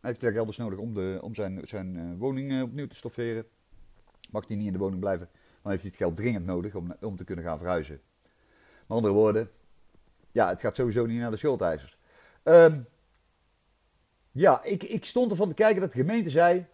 heeft 0.00 0.20
hij 0.20 0.30
daar 0.30 0.38
gelders 0.38 0.56
nodig 0.56 0.78
om, 0.78 0.94
de, 0.94 1.18
om 1.22 1.34
zijn, 1.34 1.60
zijn 1.64 2.18
woning 2.18 2.62
opnieuw 2.62 2.86
te 2.86 2.96
stofferen. 2.96 3.46
Mag 4.30 4.46
hij 4.46 4.56
niet 4.56 4.66
in 4.66 4.72
de 4.72 4.78
woning 4.78 5.00
blijven, 5.00 5.28
dan 5.62 5.70
heeft 5.70 5.82
hij 5.82 5.90
het 5.90 6.00
geld 6.00 6.16
dringend 6.16 6.46
nodig 6.46 6.74
om, 6.74 6.94
om 7.00 7.16
te 7.16 7.24
kunnen 7.24 7.44
gaan 7.44 7.58
verhuizen. 7.58 8.00
Met 8.86 8.96
andere 8.96 9.14
woorden, 9.14 9.50
ja, 10.32 10.48
het 10.48 10.60
gaat 10.60 10.76
sowieso 10.76 11.06
niet 11.06 11.20
naar 11.20 11.30
de 11.30 11.36
schuldeisers. 11.36 11.98
Um, 12.44 12.86
ja, 14.30 14.62
ik, 14.62 14.82
ik 14.82 15.04
stond 15.04 15.30
ervan 15.30 15.48
te 15.48 15.54
kijken 15.54 15.80
dat 15.80 15.92
de 15.92 15.98
gemeente 15.98 16.30
zei 16.30 16.66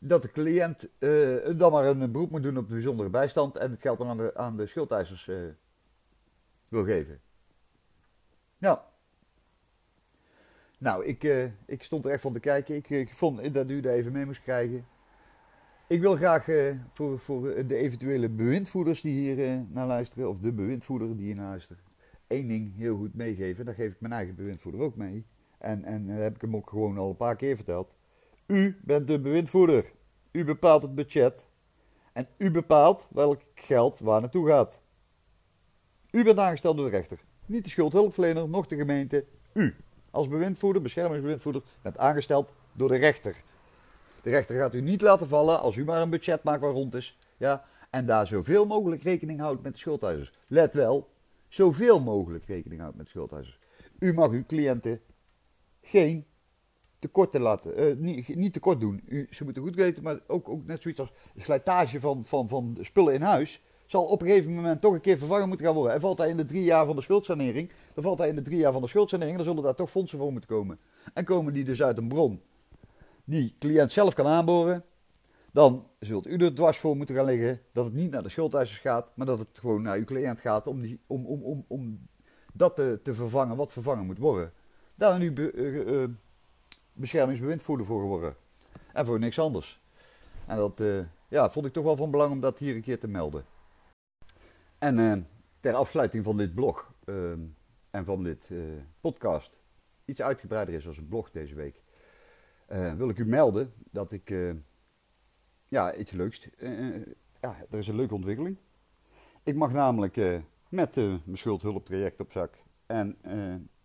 dat 0.00 0.22
de 0.22 0.30
cliënt 0.30 0.88
uh, 0.98 1.58
dan 1.58 1.72
maar 1.72 1.86
een 1.86 2.12
beroep 2.12 2.30
moet 2.30 2.42
doen 2.42 2.56
op 2.56 2.68
de 2.68 2.74
bijzondere 2.74 3.08
bijstand 3.08 3.56
en 3.56 3.70
het 3.70 3.80
geld 3.80 3.98
dan 3.98 4.08
aan 4.08 4.16
de, 4.16 4.36
aan 4.36 4.56
de 4.56 4.66
schuldeisers 4.66 5.26
uh, 5.26 5.36
wil 6.68 6.84
geven. 6.84 7.20
Ja. 8.58 8.86
Nou, 10.78 11.04
ik, 11.04 11.24
uh, 11.24 11.44
ik 11.66 11.82
stond 11.82 12.04
er 12.04 12.10
echt 12.10 12.20
van 12.20 12.32
te 12.32 12.40
kijken. 12.40 12.74
Ik, 12.74 12.90
ik 12.90 13.14
vond 13.14 13.54
dat 13.54 13.70
u 13.70 13.80
daar 13.80 13.92
even 13.92 14.12
mee 14.12 14.26
moest 14.26 14.42
krijgen. 14.42 14.86
Ik 15.86 16.00
wil 16.00 16.16
graag 16.16 16.48
voor, 16.92 17.18
voor 17.18 17.66
de 17.66 17.76
eventuele 17.76 18.28
bewindvoerders 18.28 19.00
die 19.00 19.34
hier 19.34 19.64
naar 19.68 19.86
luisteren, 19.86 20.28
of 20.28 20.38
de 20.38 20.52
bewindvoerder 20.52 21.16
die 21.16 21.26
hier 21.26 21.34
naar 21.34 21.48
luistert, 21.48 21.80
één 22.26 22.48
ding 22.48 22.76
heel 22.76 22.96
goed 22.96 23.14
meegeven. 23.14 23.64
Dat 23.64 23.74
geef 23.74 23.92
ik 23.92 24.00
mijn 24.00 24.12
eigen 24.12 24.34
bewindvoerder 24.34 24.80
ook 24.80 24.96
mee. 24.96 25.26
En, 25.58 25.84
en 25.84 26.06
dat 26.06 26.16
heb 26.16 26.34
ik 26.34 26.40
hem 26.40 26.56
ook 26.56 26.68
gewoon 26.68 26.98
al 26.98 27.10
een 27.10 27.16
paar 27.16 27.36
keer 27.36 27.56
verteld. 27.56 27.97
U 28.48 28.78
bent 28.82 29.06
de 29.06 29.20
bewindvoerder. 29.20 29.92
U 30.32 30.44
bepaalt 30.44 30.82
het 30.82 30.94
budget. 30.94 31.46
En 32.12 32.28
u 32.38 32.50
bepaalt 32.50 33.06
welk 33.10 33.40
geld 33.54 33.98
waar 33.98 34.20
naartoe 34.20 34.48
gaat. 34.48 34.80
U 36.10 36.24
bent 36.24 36.38
aangesteld 36.38 36.76
door 36.76 36.90
de 36.90 36.96
rechter. 36.96 37.20
Niet 37.46 37.64
de 37.64 37.70
schuldhulpverlener, 37.70 38.48
nog 38.48 38.66
de 38.66 38.76
gemeente. 38.76 39.24
U, 39.52 39.76
als 40.10 40.28
bewindvoerder, 40.28 40.82
beschermingsbewindvoerder, 40.82 41.62
bent 41.82 41.98
aangesteld 41.98 42.52
door 42.72 42.88
de 42.88 42.96
rechter. 42.96 43.42
De 44.22 44.30
rechter 44.30 44.56
gaat 44.56 44.74
u 44.74 44.80
niet 44.80 45.00
laten 45.00 45.28
vallen 45.28 45.60
als 45.60 45.76
u 45.76 45.84
maar 45.84 46.02
een 46.02 46.10
budget 46.10 46.42
maakt 46.42 46.60
waar 46.60 46.72
rond 46.72 46.94
is. 46.94 47.18
Ja, 47.36 47.64
en 47.90 48.06
daar 48.06 48.26
zoveel 48.26 48.66
mogelijk 48.66 49.02
rekening 49.02 49.40
houdt 49.40 49.62
met 49.62 49.72
de 49.72 49.78
schuldeisers. 49.78 50.32
Let 50.46 50.74
wel, 50.74 51.10
zoveel 51.48 52.00
mogelijk 52.00 52.44
rekening 52.44 52.80
houdt 52.80 52.96
met 52.96 53.08
de. 53.08 53.58
U 53.98 54.14
mag 54.14 54.30
uw 54.30 54.44
cliënten 54.46 55.00
geen 55.80 56.26
tekorten 56.98 57.40
laten, 57.40 57.80
uh, 57.80 57.96
niet, 57.96 58.36
niet 58.36 58.52
tekort 58.52 58.80
doen. 58.80 59.02
U, 59.08 59.26
ze 59.30 59.44
moeten 59.44 59.62
goed 59.62 59.74
weten, 59.74 60.02
maar 60.02 60.18
ook, 60.26 60.48
ook 60.48 60.66
net 60.66 60.82
zoiets 60.82 61.00
als 61.00 61.12
slijtage 61.36 62.00
van, 62.00 62.24
van, 62.24 62.48
van 62.48 62.78
spullen 62.80 63.14
in 63.14 63.22
huis 63.22 63.62
zal 63.86 64.04
op 64.04 64.22
een 64.22 64.28
gegeven 64.28 64.54
moment 64.54 64.80
toch 64.80 64.92
een 64.92 65.00
keer 65.00 65.18
vervangen 65.18 65.48
moeten 65.48 65.66
gaan 65.66 65.74
worden. 65.74 65.94
En 65.94 66.00
valt 66.00 66.18
hij 66.18 66.28
in 66.28 66.36
de 66.36 66.44
drie 66.44 66.64
jaar 66.64 66.86
van 66.86 66.96
de 66.96 67.02
schuldsanering, 67.02 67.70
dan 67.94 68.04
valt 68.04 68.18
hij 68.18 68.28
in 68.28 68.34
de 68.34 68.42
drie 68.42 68.58
jaar 68.58 68.72
van 68.72 68.82
de 68.82 68.88
schuldsanering, 68.88 69.36
dan 69.36 69.44
zullen 69.44 69.62
daar 69.62 69.74
toch 69.74 69.90
fondsen 69.90 70.18
voor 70.18 70.32
moeten 70.32 70.50
komen. 70.50 70.78
En 71.14 71.24
komen 71.24 71.52
die 71.52 71.64
dus 71.64 71.82
uit 71.82 71.98
een 71.98 72.08
bron 72.08 72.40
die 73.28 73.54
cliënt 73.58 73.92
zelf 73.92 74.14
kan 74.14 74.26
aanboren, 74.26 74.84
dan 75.52 75.86
zult 76.00 76.26
u 76.26 76.36
er 76.36 76.54
dwars 76.54 76.78
voor 76.78 76.96
moeten 76.96 77.14
gaan 77.14 77.24
liggen 77.24 77.60
dat 77.72 77.84
het 77.84 77.94
niet 77.94 78.10
naar 78.10 78.22
de 78.22 78.28
schuldeisers 78.28 78.78
gaat, 78.78 79.10
maar 79.14 79.26
dat 79.26 79.38
het 79.38 79.58
gewoon 79.58 79.82
naar 79.82 79.96
uw 79.96 80.04
cliënt 80.04 80.40
gaat 80.40 80.66
om, 80.66 80.80
die, 80.82 81.00
om, 81.06 81.26
om, 81.26 81.64
om, 81.68 82.08
dat 82.52 82.76
te, 82.76 83.00
te 83.02 83.14
vervangen 83.14 83.56
wat 83.56 83.72
vervangen 83.72 84.06
moet 84.06 84.18
worden. 84.18 84.52
Daar 84.94 85.18
nu 85.18 85.32
be, 85.32 85.52
uh, 85.52 85.74
uh, 85.74 86.08
beschermingsbewindvoerder 86.98 87.86
voor 87.86 88.00
geworden. 88.00 88.36
En 88.92 89.06
voor 89.06 89.18
niks 89.18 89.38
anders. 89.38 89.80
En 90.46 90.56
dat 90.56 90.80
uh, 90.80 91.00
ja, 91.28 91.50
vond 91.50 91.66
ik 91.66 91.72
toch 91.72 91.84
wel 91.84 91.96
van 91.96 92.10
belang 92.10 92.32
om 92.32 92.40
dat 92.40 92.58
hier 92.58 92.74
een 92.74 92.82
keer 92.82 92.98
te 92.98 93.08
melden. 93.08 93.44
En 94.78 95.28
ter 95.60 95.74
afsluiting 95.74 96.24
van 96.24 96.36
dit 96.36 96.54
blog 96.54 96.94
en 97.90 98.04
van 98.04 98.22
dit 98.22 98.50
podcast, 99.00 99.52
iets 100.04 100.22
uitgebreider 100.22 100.74
is 100.74 100.86
als 100.86 100.98
een 100.98 101.08
blog 101.08 101.30
deze 101.30 101.54
week, 101.54 101.82
wil 102.96 103.08
ik 103.08 103.18
u 103.18 103.26
melden 103.26 103.72
dat 103.90 104.12
ik 104.12 104.34
ja, 105.68 105.94
iets 105.94 106.12
leuks. 106.12 106.48
ja, 107.40 107.56
er 107.70 107.78
is 107.78 107.88
een 107.88 107.96
leuke 107.96 108.14
ontwikkeling. 108.14 108.56
Ik 109.42 109.54
mag 109.54 109.72
namelijk 109.72 110.42
met 110.68 110.96
mijn 110.96 111.20
schuldhulptraject 111.32 112.20
op 112.20 112.32
zak 112.32 112.56
en 112.86 113.18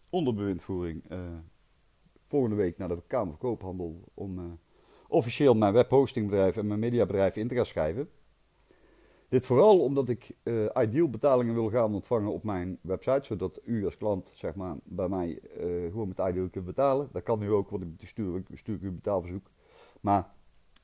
onder 0.09 0.33
bewindvoering 0.33 1.03
volgende 2.33 2.55
week 2.55 2.77
naar 2.77 2.87
de 2.87 3.01
Kamer 3.07 3.27
van 3.27 3.37
Koophandel 3.37 4.01
om 4.13 4.39
uh, 4.39 4.45
officieel 5.07 5.53
mijn 5.55 5.73
webhostingbedrijf 5.73 6.57
en 6.57 6.67
mijn 6.67 6.79
mediabedrijf 6.79 7.35
in 7.35 7.47
te 7.47 7.55
gaan 7.55 7.65
schrijven. 7.65 8.09
Dit 9.29 9.45
vooral 9.45 9.79
omdat 9.79 10.09
ik 10.09 10.35
uh, 10.43 10.65
ideal 10.73 11.09
betalingen 11.09 11.53
wil 11.53 11.69
gaan 11.69 11.93
ontvangen 11.93 12.31
op 12.31 12.43
mijn 12.43 12.79
website, 12.81 13.25
zodat 13.25 13.59
u 13.63 13.85
als 13.85 13.97
klant 13.97 14.31
zeg 14.33 14.55
maar, 14.55 14.75
bij 14.83 15.07
mij 15.07 15.39
uh, 15.57 15.91
gewoon 15.91 16.07
met 16.07 16.19
ideal 16.19 16.49
kunt 16.49 16.65
betalen. 16.65 17.09
Dat 17.11 17.23
kan 17.23 17.39
nu 17.39 17.51
ook, 17.51 17.69
want 17.69 17.83
ik 17.83 18.07
stuur, 18.07 18.43
stuur 18.53 18.77
u 18.81 18.87
een 18.87 18.95
betaalverzoek. 18.95 19.49
Maar 20.01 20.33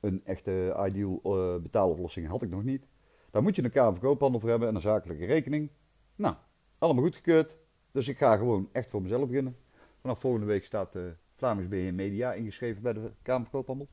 een 0.00 0.24
echte 0.24 0.84
ideal 0.86 1.20
betaaloplossing 1.62 2.26
had 2.28 2.42
ik 2.42 2.50
nog 2.50 2.62
niet. 2.62 2.86
Daar 3.30 3.42
moet 3.42 3.56
je 3.56 3.64
een 3.64 3.70
Kamer 3.70 3.92
van 3.92 4.02
Koophandel 4.02 4.40
voor 4.40 4.50
hebben 4.50 4.68
en 4.68 4.74
een 4.74 4.80
zakelijke 4.80 5.26
rekening. 5.26 5.70
Nou, 6.16 6.34
allemaal 6.78 7.02
goedgekeurd. 7.02 7.56
Dus 7.90 8.08
ik 8.08 8.18
ga 8.18 8.36
gewoon 8.36 8.68
echt 8.72 8.90
voor 8.90 9.02
mezelf 9.02 9.26
beginnen. 9.26 9.56
Vanaf 10.00 10.20
volgende 10.20 10.46
week 10.46 10.64
staat 10.64 10.96
uh, 10.96 11.02
Vlamings 11.40 11.68
BN 11.68 11.94
Media 11.94 12.32
ingeschreven 12.32 12.82
bij 12.82 12.92
de 12.92 13.12
Kamer 13.22 13.42
van 13.42 13.50
Koophandel. 13.50 13.88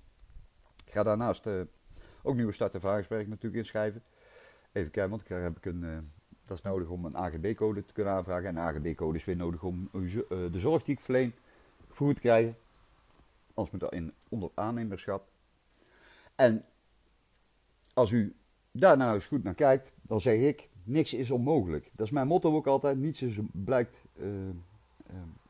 Ik 0.86 0.92
ga 0.92 1.04
daarnaast 1.04 1.46
uh, 1.46 1.62
ook 2.24 2.36
nieuwe 2.36 2.52
start 2.52 2.74
ervaringswerk 2.74 3.28
natuurlijk 3.28 3.56
inschrijven. 3.56 4.04
Even 4.72 4.92
kijken, 4.92 5.10
want 5.10 5.28
daar 5.28 5.42
heb 5.42 5.58
ik 5.58 5.66
een, 5.66 5.84
uh, 5.84 5.98
dat 6.44 6.58
is 6.58 6.64
nodig 6.64 6.90
om 6.90 7.06
een 7.06 7.18
AGB-code 7.18 7.86
te 7.86 7.94
kunnen 7.94 8.14
aanvragen. 8.14 8.46
En 8.48 8.56
een 8.56 8.62
AGB-code 8.62 9.18
is 9.18 9.26
weer 9.26 9.36
nodig 9.36 9.64
om 9.64 9.90
de 9.92 10.60
zorg 10.60 10.84
die 10.84 10.96
ik 10.96 11.02
verleen 11.02 11.34
vergoed 11.88 12.16
te 12.16 12.22
krijgen. 12.22 12.58
Moet 13.54 13.80
dat 13.80 13.94
in 13.94 14.14
onder 14.30 14.50
aannemerschap. 14.54 15.28
En 16.36 16.66
als 17.94 18.12
u 18.12 18.36
daar 18.72 18.98
nou 18.98 19.16
eens 19.16 19.26
goed 19.26 19.44
naar 19.44 19.56
kijkt, 19.56 19.92
dan 20.02 20.22
zeg 20.22 20.40
ik, 20.40 20.70
niks 20.84 21.14
is 21.14 21.32
onmogelijk. 21.32 21.92
Dat 21.96 22.06
is 22.06 22.12
mijn 22.12 22.28
motto 22.28 22.56
ook 22.56 22.68
altijd, 22.68 22.98
niets 22.98 23.22
is, 23.22 23.40
blijkt 23.52 23.98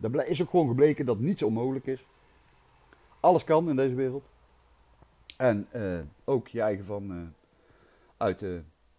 uh, 0.02 0.28
is 0.28 0.42
ook 0.42 0.50
gewoon 0.50 0.68
gebleken 0.68 1.06
dat 1.06 1.20
niets 1.20 1.44
onmogelijk 1.44 1.86
is. 1.86 2.06
Alles 3.20 3.44
kan 3.44 3.70
in 3.70 3.76
deze 3.76 3.96
wereld. 3.96 4.26
En 5.38 5.68
uh, 5.76 6.00
ook 6.24 6.48
je 6.48 6.62
eigen 6.62 6.86
van 6.86 7.34
uit 8.18 8.42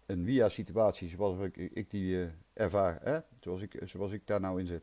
een 0.06 0.24
via-situatie 0.24 1.08
zoals 1.08 1.38
ik, 1.38 1.56
ik 1.56 1.90
die 1.90 2.30
ervaar, 2.52 2.98
hè? 3.02 3.18
Zoals, 3.36 3.62
ik, 3.62 3.80
zoals 3.84 4.12
ik 4.12 4.26
daar 4.26 4.40
nou 4.40 4.60
in 4.60 4.66
zit. 4.66 4.82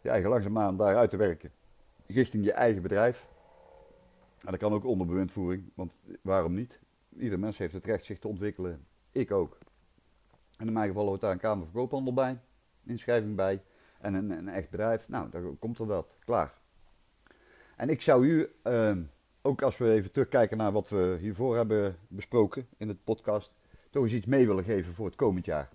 Je 0.00 0.08
eigen 0.08 0.30
langzaamaan 0.30 0.76
daar 0.76 0.96
uit 0.96 1.10
te 1.10 1.16
werken. 1.16 1.52
Richting 2.06 2.44
je 2.44 2.52
eigen 2.52 2.82
bedrijf. 2.82 3.28
En 4.44 4.50
dat 4.50 4.60
kan 4.60 4.72
ook 4.72 4.84
onder 4.84 5.06
bewindvoering, 5.06 5.70
want 5.74 6.00
waarom 6.22 6.54
niet? 6.54 6.80
Ieder 7.18 7.38
mens 7.38 7.58
heeft 7.58 7.72
het 7.72 7.86
recht 7.86 8.04
zich 8.04 8.18
te 8.18 8.28
ontwikkelen. 8.28 8.86
Ik 9.12 9.30
ook. 9.30 9.58
En 10.56 10.66
in 10.66 10.72
mijn 10.72 10.88
geval 10.88 11.06
hoort 11.06 11.20
daar 11.20 11.32
een 11.32 11.38
Kamer 11.38 11.64
van 11.64 11.74
Koophandel 11.74 12.14
bij, 12.14 12.40
inschrijving 12.84 13.36
bij 13.36 13.62
en 14.00 14.14
een, 14.14 14.48
echt 14.48 14.70
bedrijf. 14.70 15.08
Nou, 15.08 15.30
dan 15.30 15.58
komt 15.58 15.78
er 15.78 15.86
dat. 15.86 16.16
Klaar. 16.24 16.52
En 17.76 17.88
ik 17.88 18.02
zou 18.02 18.26
u, 18.26 18.52
uh, 18.64 18.96
ook 19.42 19.62
als 19.62 19.78
we 19.78 19.90
even 19.90 20.12
terugkijken 20.12 20.56
naar 20.56 20.72
wat 20.72 20.88
we 20.88 21.16
hiervoor 21.20 21.56
hebben 21.56 21.96
besproken 22.08 22.66
in 22.76 22.88
het 22.88 23.04
podcast, 23.04 23.52
toch 23.90 24.02
eens 24.02 24.12
iets 24.12 24.26
mee 24.26 24.46
willen 24.46 24.64
geven 24.64 24.94
voor 24.94 25.06
het 25.06 25.16
komend 25.16 25.44
jaar. 25.44 25.68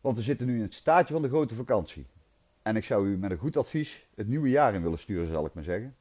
Want 0.00 0.16
we 0.16 0.22
zitten 0.22 0.46
nu 0.46 0.56
in 0.56 0.62
het 0.62 0.74
staatje 0.74 1.12
van 1.12 1.22
de 1.22 1.28
grote 1.28 1.54
vakantie. 1.54 2.06
En 2.62 2.76
ik 2.76 2.84
zou 2.84 3.08
u 3.08 3.16
met 3.16 3.30
een 3.30 3.38
goed 3.38 3.56
advies 3.56 4.06
het 4.14 4.28
nieuwe 4.28 4.48
jaar 4.48 4.74
in 4.74 4.82
willen 4.82 4.98
sturen, 4.98 5.32
zal 5.32 5.46
ik 5.46 5.54
maar 5.54 5.64
zeggen. 5.64 5.96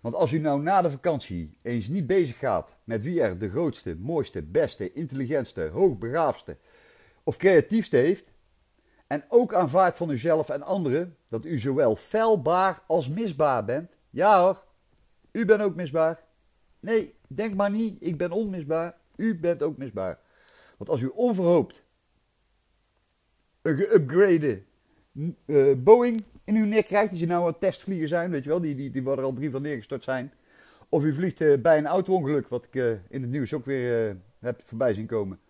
Want 0.00 0.14
als 0.14 0.32
u 0.32 0.38
nou 0.38 0.62
na 0.62 0.82
de 0.82 0.90
vakantie 0.90 1.56
eens 1.62 1.88
niet 1.88 2.06
bezig 2.06 2.38
gaat 2.38 2.76
met 2.84 3.02
wie 3.02 3.22
er 3.22 3.38
de 3.38 3.50
grootste, 3.50 3.96
mooiste, 3.96 4.42
beste, 4.42 4.92
intelligentste, 4.92 5.68
hoogbegaafdste 5.72 6.56
of 7.22 7.36
creatiefste 7.36 7.96
heeft, 7.96 8.32
en 9.10 9.24
ook 9.28 9.54
aanvaardt 9.54 9.96
van 9.96 10.10
uzelf 10.10 10.48
en 10.48 10.62
anderen 10.62 11.16
dat 11.28 11.44
u 11.44 11.58
zowel 11.58 11.96
feilbaar 11.96 12.82
als 12.86 13.08
misbaar 13.08 13.64
bent. 13.64 13.96
Ja 14.10 14.42
hoor, 14.42 14.64
u 15.32 15.44
bent 15.44 15.62
ook 15.62 15.74
misbaar. 15.74 16.22
Nee, 16.80 17.14
denk 17.28 17.54
maar 17.54 17.70
niet, 17.70 17.96
ik 18.00 18.16
ben 18.16 18.30
onmisbaar. 18.30 18.96
U 19.16 19.38
bent 19.38 19.62
ook 19.62 19.76
misbaar. 19.76 20.18
Want 20.76 20.90
als 20.90 21.00
u 21.00 21.06
onverhoopt 21.06 21.84
een 23.62 23.76
geüpgrade 23.76 24.58
uh, 25.46 25.76
Boeing 25.76 26.24
in 26.44 26.56
uw 26.56 26.66
nek 26.66 26.84
krijgt, 26.84 27.10
die 27.10 27.20
je 27.20 27.26
nou 27.26 27.48
een 27.48 27.58
testvlieger 27.58 28.08
zijn, 28.08 28.30
weet 28.30 28.44
je 28.44 28.50
wel, 28.50 28.60
die, 28.60 28.74
die, 28.74 28.90
die 28.90 29.10
er 29.10 29.22
al 29.22 29.32
drie 29.32 29.50
van 29.50 29.62
neergestort 29.62 30.04
zijn. 30.04 30.32
Of 30.88 31.04
u 31.04 31.14
vliegt 31.14 31.40
uh, 31.40 31.60
bij 31.60 31.78
een 31.78 31.86
auto-ongeluk, 31.86 32.48
wat 32.48 32.64
ik 32.64 32.74
uh, 32.74 32.90
in 33.08 33.22
het 33.22 33.30
nieuws 33.30 33.54
ook 33.54 33.64
weer 33.64 34.16
heb 34.38 34.62
voorbij 34.64 34.94
zien 34.94 35.06
komen 35.06 35.40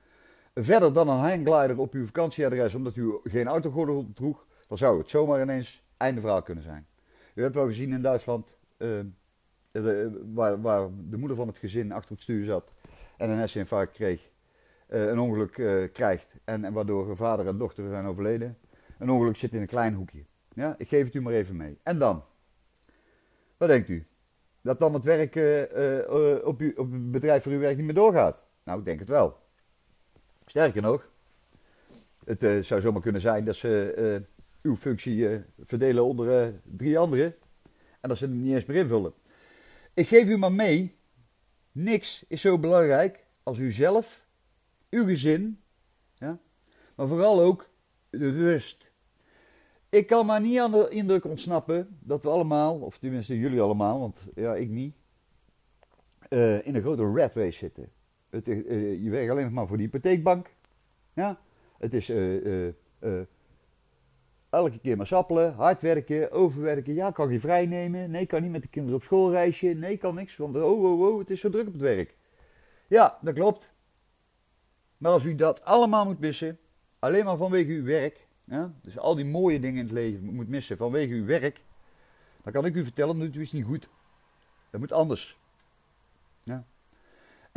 verder 0.55 0.93
dan 0.93 1.09
een 1.09 1.19
hangglider 1.19 1.79
op 1.79 1.93
uw 1.93 2.07
vakantieadres 2.07 2.75
omdat 2.75 2.97
u 2.97 3.19
geen 3.25 3.47
autogordel 3.47 4.11
droeg, 4.15 4.47
dan 4.69 4.79
zou 4.79 4.99
het 4.99 5.11
zomaar 5.11 5.43
ineens 5.43 5.85
einde 5.97 6.21
verhaal 6.21 6.43
kunnen 6.43 6.65
zijn. 6.65 6.87
U 7.35 7.43
hebt 7.43 7.55
wel 7.55 7.67
gezien 7.67 7.93
in 7.93 8.03
Duitsland, 8.03 8.57
uh, 8.79 9.01
de, 9.71 10.21
waar, 10.35 10.61
waar, 10.61 10.89
de 11.09 11.17
moeder 11.17 11.37
van 11.37 11.47
het 11.47 11.59
gezin 11.59 11.93
achter 11.93 12.13
het 12.13 12.23
stuur 12.23 12.45
zat 12.45 12.73
en 13.17 13.31
een 13.31 13.39
herseninfarct 13.39 13.93
kreeg, 13.93 14.31
een 14.87 15.19
ongeluk 15.19 15.53
krijgt 15.93 16.35
en, 16.45 16.65
en, 16.65 16.73
waardoor 16.73 17.17
vader 17.17 17.47
en 17.47 17.57
dochter 17.57 17.89
zijn 17.89 18.07
overleden. 18.07 18.59
Een 18.99 19.11
ongeluk 19.11 19.37
zit 19.37 19.53
in 19.55 19.61
een 19.61 19.67
klein 19.67 19.95
hoekje. 19.95 20.25
Ja, 20.55 20.75
ik 20.79 20.89
geef 20.89 21.05
het 21.05 21.15
u 21.15 21.21
maar 21.21 21.33
even 21.33 21.57
mee. 21.57 21.79
En 21.83 21.99
dan? 21.99 22.25
Wat 23.57 23.69
denkt 23.69 23.89
u? 23.89 24.07
Dat 24.63 24.79
dan 24.79 24.95
het 24.95 25.05
werk 25.05 25.35
op, 26.45 26.63
u, 26.63 26.73
op 26.77 26.93
het 26.93 27.11
bedrijf 27.11 27.43
voor 27.43 27.53
uw 27.53 27.59
werk 27.59 27.77
niet 27.77 27.87
meer 27.87 27.95
doorgaat? 27.95 28.43
Nou, 28.65 28.79
ik 28.79 28.85
denk 28.85 28.99
het 28.99 29.09
wel. 29.09 29.37
Sterker 30.51 30.83
nog, 30.83 31.11
het 32.25 32.43
uh, 32.43 32.63
zou 32.63 32.81
zomaar 32.81 33.03
kunnen 33.03 33.21
zijn 33.21 33.45
dat 33.45 33.57
ze 33.57 33.95
uh, 33.99 34.27
uw 34.63 34.77
functie 34.77 35.17
uh, 35.17 35.41
verdelen 35.65 36.05
onder 36.05 36.55
drie 36.65 36.99
anderen 36.99 37.35
en 38.01 38.09
dat 38.09 38.19
ze 38.19 38.25
hem 38.25 38.43
niet 38.43 38.55
eens 38.55 38.65
meer 38.65 38.77
invullen. 38.77 39.13
Ik 39.95 40.09
geef 40.09 40.29
u 40.29 40.37
maar 40.37 40.53
mee, 40.53 40.97
niks 41.73 42.25
is 42.29 42.41
zo 42.41 42.59
belangrijk 42.59 43.25
als 43.43 43.59
u 43.59 43.73
zelf, 43.73 44.25
uw 44.91 45.05
gezin, 45.05 45.61
ja, 46.15 46.39
maar 46.95 47.09
vooral 47.09 47.41
ook 47.41 47.69
de 48.11 48.31
rust. 48.31 48.91
Ik 49.89 50.07
kan 50.07 50.27
maar 50.27 50.41
niet 50.41 50.59
aan 50.59 50.73
de 50.73 50.89
indruk 50.89 51.25
ontsnappen 51.25 51.99
dat 52.01 52.23
we 52.23 52.29
allemaal, 52.29 52.79
of 52.79 52.99
tenminste 52.99 53.39
jullie 53.39 53.61
allemaal, 53.61 54.01
want 54.01 54.19
ja, 54.35 54.55
ik 54.55 54.69
niet, 54.69 54.95
in 56.29 56.75
een 56.75 56.83
grote 56.83 57.13
rat 57.15 57.35
race 57.35 57.59
zitten. 57.59 58.00
Het, 58.31 58.49
uh, 58.49 59.03
je 59.03 59.11
werkt 59.11 59.31
alleen 59.31 59.53
maar 59.53 59.67
voor 59.67 59.77
de 59.77 59.83
hypotheekbank. 59.83 60.55
Ja? 61.13 61.41
Het 61.79 61.95
is 61.95 62.11
uh, 62.11 62.73
elke 64.51 64.79
keer 64.79 64.97
maar 64.97 65.07
sappelen, 65.07 65.55
hard 65.55 65.81
werken, 65.81 66.33
overwerken. 66.33 66.95
Ja, 66.95 67.11
kan 67.11 67.33
je 67.33 67.41
vrij 67.41 67.67
nemen? 67.67 68.11
Nee, 68.11 68.27
kan 68.27 68.43
niet 68.43 68.51
met 68.51 68.63
de 68.63 68.69
kinderen 68.69 68.97
op 68.97 69.05
schoolreisje. 69.05 69.67
Nee, 69.67 69.97
kan 69.97 70.15
niks, 70.15 70.37
want 70.37 70.57
oh, 70.57 70.83
oh, 70.85 71.01
oh, 71.01 71.19
het 71.19 71.31
is 71.31 71.41
zo 71.41 71.51
druk 71.51 71.67
op 71.67 71.73
het 71.73 71.83
werk. 71.83 72.17
Ja, 72.87 73.19
dat 73.21 73.35
klopt. 73.35 73.71
Maar 74.97 75.13
als 75.13 75.25
u 75.25 75.35
dat 75.35 75.65
allemaal 75.65 76.05
moet 76.05 76.21
missen, 76.21 76.59
alleen 76.99 77.25
maar 77.25 77.37
vanwege 77.37 77.71
uw 77.71 77.85
werk, 77.85 78.27
ja, 78.45 78.75
dus 78.83 78.99
al 78.99 79.15
die 79.15 79.25
mooie 79.25 79.61
dingen 79.61 79.79
in 79.79 79.85
het 79.85 79.93
leven 79.93 80.35
moet 80.35 80.49
missen 80.49 80.77
vanwege 80.77 81.15
uw 81.15 81.25
werk, 81.25 81.65
dan 82.43 82.53
kan 82.53 82.65
ik 82.65 82.75
u 82.75 82.83
vertellen, 82.83 83.19
dat 83.19 83.35
is 83.35 83.53
niet 83.53 83.65
goed. 83.65 83.89
Dat 84.71 84.81
moet 84.81 84.93
anders. 84.93 85.40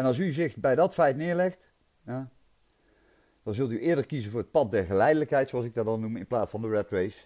En 0.04 0.10
als 0.10 0.18
u 0.18 0.32
zich 0.32 0.56
bij 0.56 0.76
dat 0.76 0.94
feit 0.94 1.16
neerlegt, 1.16 1.60
ja, 2.06 2.30
dan 3.44 3.54
zult 3.54 3.72
u 3.72 3.80
eerder 3.80 4.06
kiezen 4.06 4.32
voor 4.32 4.40
het 4.40 4.52
pad 4.52 4.72
der 4.72 4.86
geleidelijkheid, 4.86 5.50
zoals 5.50 5.66
ik 5.66 5.74
dat 5.74 5.86
dan 5.86 6.00
noem, 6.00 6.16
in 6.16 6.28
plaats 6.28 6.52
van 6.52 6.62
de 6.62 6.70
red 6.70 6.90
race. 6.90 7.20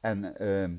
En, 0.00 0.36
ehm, 0.38 0.76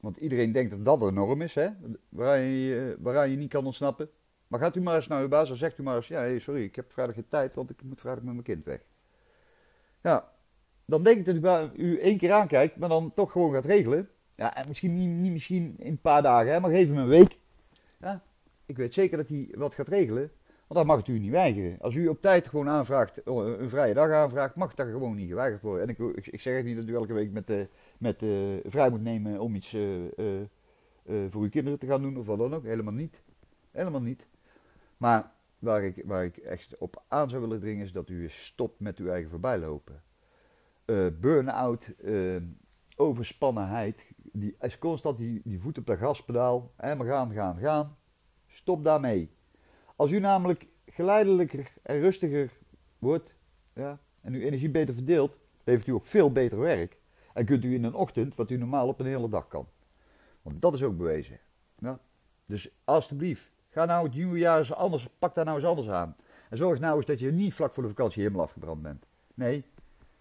want 0.00 0.16
iedereen 0.16 0.52
denkt 0.52 0.70
dat 0.70 0.84
dat 0.84 1.02
een 1.02 1.14
norm 1.14 1.42
is, 1.42 1.54
hè? 1.54 1.68
Waaraan, 2.08 3.30
je, 3.30 3.36
niet 3.36 3.48
kan 3.48 3.64
ontsnappen. 3.64 4.10
Maar 4.46 4.60
gaat 4.60 4.76
u 4.76 4.80
maar 4.80 4.96
eens 4.96 5.06
naar 5.06 5.22
uw 5.22 5.28
baas 5.28 5.50
en 5.50 5.56
zegt 5.56 5.78
u 5.78 5.82
maar 5.82 5.96
eens, 5.96 6.08
ja, 6.08 6.38
sorry, 6.38 6.62
ik 6.62 6.76
heb 6.76 6.92
vrijdag 6.92 7.14
geen 7.14 7.28
tijd, 7.28 7.54
want 7.54 7.70
ik 7.70 7.82
moet 7.82 8.00
vrijdag 8.00 8.24
met 8.24 8.32
mijn 8.32 8.44
kind 8.44 8.64
weg. 8.64 8.80
Ja, 10.02 10.32
dan 10.84 11.02
denk 11.02 11.26
ik 11.26 11.42
dat 11.42 11.70
u, 11.76 11.82
u 11.84 12.00
één 12.00 12.18
keer 12.18 12.32
aankijkt, 12.32 12.76
maar 12.76 12.88
dan 12.88 13.12
toch 13.12 13.32
gewoon 13.32 13.52
gaat 13.52 13.64
regelen. 13.64 14.08
Ja, 14.32 14.56
en 14.56 14.68
misschien 14.68 14.96
niet, 14.98 15.20
niet 15.20 15.32
misschien 15.32 15.74
in 15.78 15.90
een 15.90 16.00
paar 16.00 16.22
dagen, 16.22 16.52
hè, 16.52 16.60
maar 16.60 16.70
geef 16.70 16.88
hem 16.88 16.98
een 16.98 17.08
week. 17.08 17.38
Ja, 18.00 18.22
ik 18.66 18.76
weet 18.76 18.94
zeker 18.94 19.16
dat 19.16 19.28
hij 19.28 19.48
wat 19.54 19.74
gaat 19.74 19.88
regelen. 19.88 20.30
Want 20.66 20.80
dan 20.80 20.86
mag 20.86 20.96
het 20.96 21.08
u 21.08 21.18
niet 21.18 21.30
weigeren. 21.30 21.80
Als 21.80 21.94
u 21.94 22.08
op 22.08 22.20
tijd 22.20 22.48
gewoon 22.48 22.68
aanvraagt, 22.68 23.22
oh, 23.22 23.58
een 23.58 23.68
vrije 23.68 23.94
dag 23.94 24.10
aanvraagt, 24.10 24.56
mag 24.56 24.74
dat 24.74 24.86
gewoon 24.86 25.16
niet 25.16 25.28
geweigerd 25.28 25.62
worden. 25.62 25.82
En 25.82 25.88
ik, 25.88 26.26
ik, 26.26 26.40
zeg 26.40 26.64
niet 26.64 26.76
dat 26.76 26.88
u 26.88 26.94
elke 26.94 27.12
week 27.12 27.32
met, 27.32 27.68
met 27.98 28.22
uh, 28.22 28.56
vrij 28.64 28.90
moet 28.90 29.02
nemen 29.02 29.40
om 29.40 29.54
iets 29.54 29.74
uh, 29.74 30.42
voor 31.28 31.42
uw 31.42 31.48
kinderen 31.48 31.78
te 31.78 31.86
gaan 31.86 32.02
doen 32.02 32.16
of 32.16 32.26
wat 32.26 32.38
dan 32.38 32.54
ook. 32.54 32.64
Helemaal 32.64 32.92
niet. 32.92 33.22
Helemaal 33.70 34.02
niet. 34.02 34.28
Maar 34.96 35.32
waar 35.58 35.82
ik, 35.82 36.02
waar 36.04 36.24
ik 36.24 36.36
echt 36.36 36.78
op 36.78 37.02
aan 37.08 37.30
zou 37.30 37.42
willen 37.42 37.60
dringen 37.60 37.84
is 37.84 37.92
dat 37.92 38.08
u 38.08 38.28
stopt 38.28 38.80
met 38.80 38.98
uw 38.98 39.08
eigen 39.08 39.30
voorbijlopen. 39.30 40.02
Burn-out, 41.20 41.94
overspannenheid, 42.96 44.02
die 44.16 44.56
is 44.60 44.78
constant 44.78 45.18
die, 45.18 45.40
die 45.44 45.60
voet 45.60 45.78
op 45.78 45.86
de 45.86 45.96
gaspedaal. 45.96 46.72
Maar 46.76 47.04
gaan, 47.04 47.32
gaan, 47.32 47.58
gaan. 47.58 47.96
Stop 48.46 48.84
daarmee. 48.84 49.33
Als 49.96 50.10
u 50.10 50.18
namelijk 50.18 50.66
geleidelijker 50.86 51.72
en 51.82 52.00
rustiger 52.00 52.52
wordt 52.98 53.34
ja, 53.74 54.00
en 54.22 54.34
uw 54.34 54.40
energie 54.40 54.70
beter 54.70 54.94
verdeelt, 54.94 55.38
levert 55.64 55.86
u 55.86 55.92
ook 55.92 56.04
veel 56.04 56.32
beter 56.32 56.58
werk. 56.58 56.98
En 57.34 57.44
kunt 57.44 57.64
u 57.64 57.74
in 57.74 57.84
een 57.84 57.94
ochtend 57.94 58.34
wat 58.34 58.50
u 58.50 58.56
normaal 58.56 58.88
op 58.88 59.00
een 59.00 59.06
hele 59.06 59.28
dag 59.28 59.48
kan. 59.48 59.68
Want 60.42 60.62
dat 60.62 60.74
is 60.74 60.82
ook 60.82 60.96
bewezen. 60.96 61.40
Ja. 61.78 62.00
Dus 62.44 62.70
alstublieft, 62.84 63.50
ga 63.68 63.84
nou 63.84 64.04
het 64.06 64.14
nieuwe 64.14 64.38
jaar 64.38 64.58
eens 64.58 64.72
anders, 64.72 65.08
pak 65.18 65.34
daar 65.34 65.44
nou 65.44 65.56
eens 65.56 65.66
anders 65.66 65.88
aan. 65.88 66.16
En 66.50 66.56
zorg 66.56 66.80
nou 66.80 66.96
eens 66.96 67.06
dat 67.06 67.20
je 67.20 67.32
niet 67.32 67.54
vlak 67.54 67.72
voor 67.72 67.82
de 67.82 67.88
vakantie 67.88 68.22
helemaal 68.22 68.44
afgebrand 68.44 68.82
bent. 68.82 69.06
Nee, 69.34 69.64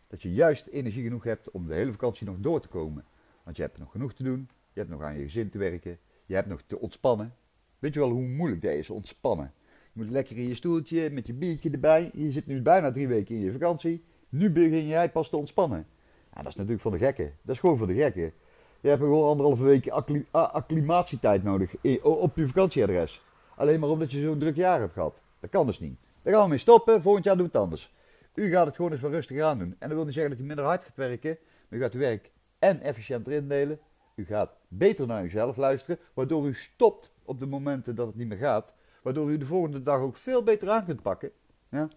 dat 0.08 0.22
je 0.22 0.34
juist 0.34 0.68
energie 0.68 1.04
genoeg 1.04 1.24
hebt 1.24 1.52
om 1.52 1.68
de 1.68 1.76
hele 1.76 1.92
vakantie 1.92 2.28
nog 2.28 2.38
door 2.40 2.62
te 2.62 2.68
komen. 2.68 3.06
Want 3.44 3.56
je 3.56 3.62
hebt 3.62 3.78
nog 3.78 3.92
genoeg 3.92 4.14
te 4.14 4.24
doen, 4.24 4.50
je 4.74 4.80
hebt 4.80 4.92
nog 4.92 5.02
aan 5.02 5.18
je 5.18 5.24
gezin 5.24 5.50
te 5.50 5.58
werken, 5.58 6.00
je 6.26 6.36
hebt 6.36 6.48
nog 6.48 6.62
te 6.68 6.80
ontspannen. 6.80 7.36
Weet 7.80 7.94
je 7.94 8.00
wel 8.00 8.10
hoe 8.10 8.28
moeilijk 8.28 8.62
dat 8.62 8.74
is, 8.74 8.90
ontspannen? 8.90 9.54
Je 9.94 10.02
moet 10.02 10.10
lekker 10.10 10.38
in 10.38 10.48
je 10.48 10.56
stoeltje 10.56 11.10
met 11.10 11.28
je 11.28 11.34
biertje 11.34 11.70
erbij. 11.72 12.12
Je 12.14 12.32
zit 12.32 12.48
nu 12.48 12.62
bijna 12.62 12.92
drie 12.92 13.08
weken 13.08 13.36
in 13.36 13.42
je 13.42 13.52
vakantie. 13.52 14.04
Nu 14.30 14.52
begin 14.52 14.88
jij 14.88 15.12
pas 15.12 15.30
te 15.30 15.38
ontspannen. 15.38 15.86
Ja, 16.34 16.42
dat 16.42 16.48
is 16.48 16.56
natuurlijk 16.56 16.82
voor 16.82 16.92
de 16.92 16.98
gekken. 16.98 17.34
Dat 17.42 17.56
is 17.56 17.60
gewoon 17.60 17.78
voor 17.78 17.88
de 17.88 17.94
gekken. 17.94 18.34
Je 18.82 18.88
hebt 18.88 19.02
gewoon 19.02 19.30
anderhalve 19.30 19.64
week 19.64 19.88
acclimatietijd 20.32 21.44
nodig 21.44 21.76
op 22.04 22.36
je 22.36 22.48
vakantieadres. 22.48 23.22
Alleen 23.56 23.80
maar 23.80 23.90
omdat 23.90 24.12
je 24.12 24.22
zo'n 24.22 24.40
druk 24.40 24.56
jaar 24.56 24.80
hebt 24.80 24.94
gehad. 24.94 25.22
Dat 25.40 25.50
kan 25.50 25.66
dus 25.66 25.80
niet. 25.80 26.00
Daar 26.22 26.34
gaan 26.34 26.44
we 26.44 26.50
mee 26.50 26.58
stoppen. 26.58 27.02
Volgend 27.02 27.26
jaar 27.26 27.38
doen 27.38 27.46
het 27.46 27.56
anders. 27.56 27.94
U 28.34 28.50
gaat 28.50 28.66
het 28.66 28.76
gewoon 28.76 28.92
eens 28.92 29.02
wat 29.02 29.12
rustig 29.12 29.42
aan 29.42 29.58
doen. 29.58 29.76
En 29.80 29.88
dat 29.88 29.98
wil 29.98 30.06
niet 30.06 30.14
zeggen 30.14 30.32
dat 30.32 30.42
u 30.42 30.44
minder 30.44 30.66
hard 30.66 30.84
gaat 30.84 30.96
werken. 30.96 31.38
Maar 31.70 31.80
u 31.80 31.82
gaat 31.82 31.94
uw 31.94 32.00
werk 32.00 32.32
en 32.60 32.82
efficiënter 32.82 33.34
indelen. 33.34 33.80
U 34.16 34.26
gaat 34.26 34.52
beter 34.68 35.08
naar 35.08 35.24
uzelf 35.24 35.58
luisteren. 35.58 36.00
Waardoor 36.14 36.48
u 36.48 36.54
stopt 36.54 37.14
op 37.24 37.40
de 37.40 37.46
momenten 37.46 37.96
dat 37.96 38.08
het 38.08 38.16
niet 38.16 38.28
meer 38.28 38.38
gaat. 38.38 38.74
Waardoor 39.04 39.32
u 39.32 39.38
de 39.38 39.46
volgende 39.46 39.84
dag 39.84 40.00
ook 40.00 40.18
veel 40.18 40.44
beter 40.44 40.70
aan 40.70 40.86
kunt 40.86 41.02
pakken. 41.02 41.32
Ja? 41.70 41.88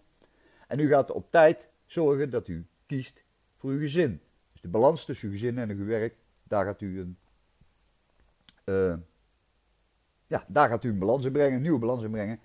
En 0.67 0.79
u 0.79 0.87
gaat 0.87 1.11
op 1.11 1.31
tijd 1.31 1.67
zorgen 1.85 2.29
dat 2.29 2.47
u 2.47 2.65
kiest 2.85 3.23
voor 3.57 3.69
uw 3.69 3.79
gezin. 3.79 4.21
Dus 4.51 4.61
de 4.61 4.67
balans 4.67 5.05
tussen 5.05 5.27
uw 5.27 5.33
gezin 5.33 5.57
en 5.57 5.69
uw 5.69 5.85
werk, 5.85 6.15
daar 6.43 6.65
gaat 6.65 6.81
u 6.81 6.99
een, 6.99 7.17
uh, 8.65 8.95
ja, 10.27 10.45
daar 10.47 10.69
gaat 10.69 10.83
u 10.83 10.89
een 10.89 10.99
balans 10.99 11.25
in 11.25 11.31
brengen, 11.31 11.55
een 11.55 11.61
nieuwe 11.61 11.79
balans 11.79 12.03
in 12.03 12.11
brengen. 12.11 12.39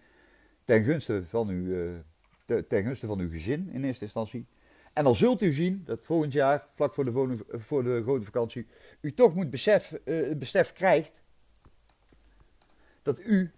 Ten 0.64 0.84
gunste 0.84 1.26
van 1.26 1.48
uw, 1.48 1.64
uh, 1.64 2.58
ten 2.58 2.82
gunste 2.82 3.06
van 3.06 3.18
uw 3.18 3.30
gezin 3.30 3.70
in 3.70 3.84
eerste 3.84 4.04
instantie. 4.04 4.46
En 4.92 5.04
dan 5.04 5.16
zult 5.16 5.42
u 5.42 5.52
zien 5.52 5.82
dat 5.84 6.04
volgend 6.04 6.32
jaar, 6.32 6.66
vlak 6.74 6.94
voor 6.94 7.04
de, 7.04 7.38
voor 7.48 7.82
de 7.82 8.02
grote 8.02 8.24
vakantie, 8.24 8.66
u 9.00 9.14
toch 9.14 9.34
moet 9.34 9.50
besef, 9.50 9.98
uh, 10.04 10.36
besef 10.36 10.72
krijgt 10.72 11.22
dat 13.02 13.20
u 13.20 13.52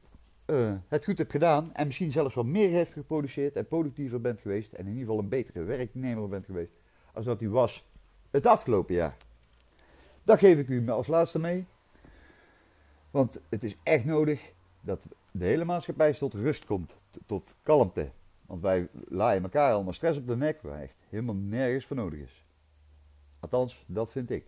uh, 0.47 0.73
het 0.89 1.05
goed 1.05 1.19
hebt 1.19 1.31
gedaan 1.31 1.75
en 1.75 1.87
misschien 1.87 2.13
zelfs 2.13 2.35
wat 2.35 2.47
meer 2.47 2.71
heeft 2.71 2.93
geproduceerd 2.93 3.57
en 3.57 3.67
productiever 3.67 4.21
bent 4.21 4.41
geweest 4.41 4.73
en 4.73 4.81
in 4.87 4.93
ieder 4.93 5.01
geval 5.01 5.19
een 5.19 5.29
betere 5.29 5.63
werknemer 5.63 6.29
bent 6.29 6.45
geweest 6.45 6.73
als 7.13 7.25
dat 7.25 7.41
u 7.41 7.51
was 7.51 7.85
het 8.31 8.47
afgelopen 8.47 8.95
jaar. 8.95 9.17
Dat 10.25 10.39
geef 10.39 10.59
ik 10.59 10.69
u 10.69 10.89
als 10.89 11.07
laatste 11.07 11.39
mee. 11.39 11.67
Want 13.11 13.39
het 13.49 13.65
is 13.65 13.77
echt 13.83 14.05
nodig 14.05 14.53
dat 14.81 15.07
de 15.31 15.45
hele 15.45 15.65
maatschappij 15.65 16.13
tot 16.13 16.35
rust 16.35 16.65
komt, 16.65 16.97
tot 17.27 17.55
kalmte. 17.63 18.11
Want 18.47 18.61
wij 18.61 18.89
laaien 19.09 19.43
elkaar 19.43 19.73
allemaal 19.73 19.93
stress 19.93 20.19
op 20.19 20.27
de 20.27 20.37
nek 20.37 20.63
waar 20.63 20.81
echt 20.81 20.97
helemaal 21.09 21.35
nergens 21.35 21.87
voor 21.87 21.97
nodig 21.97 22.21
is. 22.21 22.45
Althans, 23.41 23.85
dat 23.87 24.13
vind 24.13 24.31
ik. 24.31 24.45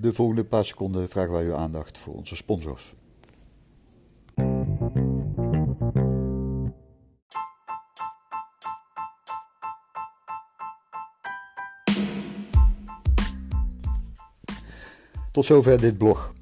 De 0.00 0.14
volgende 0.14 0.44
paar 0.44 0.64
seconden 0.64 1.08
vragen 1.08 1.32
wij 1.32 1.44
uw 1.44 1.54
aandacht 1.54 1.98
voor 1.98 2.14
onze 2.14 2.36
sponsors. 2.36 2.94
Tot 15.32 15.44
zover 15.44 15.80
dit 15.80 15.98
blog. 15.98 16.32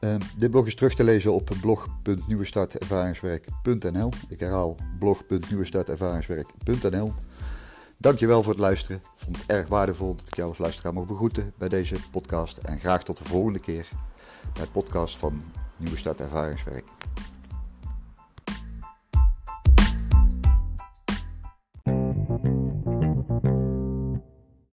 Uh, 0.00 0.16
dit 0.38 0.50
blog 0.50 0.66
is 0.66 0.74
terug 0.74 0.94
te 0.94 1.04
lezen 1.04 1.32
op 1.32 1.50
blog.nieuwestartervaringswerk.nl. 1.60 4.12
Ik 4.28 4.40
herhaal 4.40 4.76
blog.nieuwestartervaringswerk.nl. 4.98 7.12
Dankjewel 8.02 8.42
voor 8.42 8.52
het 8.52 8.60
luisteren. 8.60 8.96
Ik 8.96 9.02
vond 9.14 9.36
het 9.36 9.46
erg 9.46 9.68
waardevol 9.68 10.14
dat 10.14 10.26
ik 10.26 10.36
jou 10.36 10.48
als 10.48 10.58
luisteraar 10.58 10.92
mocht 10.92 11.06
begroeten 11.06 11.52
bij 11.58 11.68
deze 11.68 11.96
podcast. 12.10 12.56
En 12.56 12.80
graag 12.80 13.04
tot 13.04 13.18
de 13.18 13.24
volgende 13.24 13.58
keer 13.58 13.88
bij 14.52 14.66
podcast 14.66 15.16
van 15.16 15.42
Nieuwe 15.76 15.96
Start 15.96 16.20
Ervaringswerk. 16.20 16.84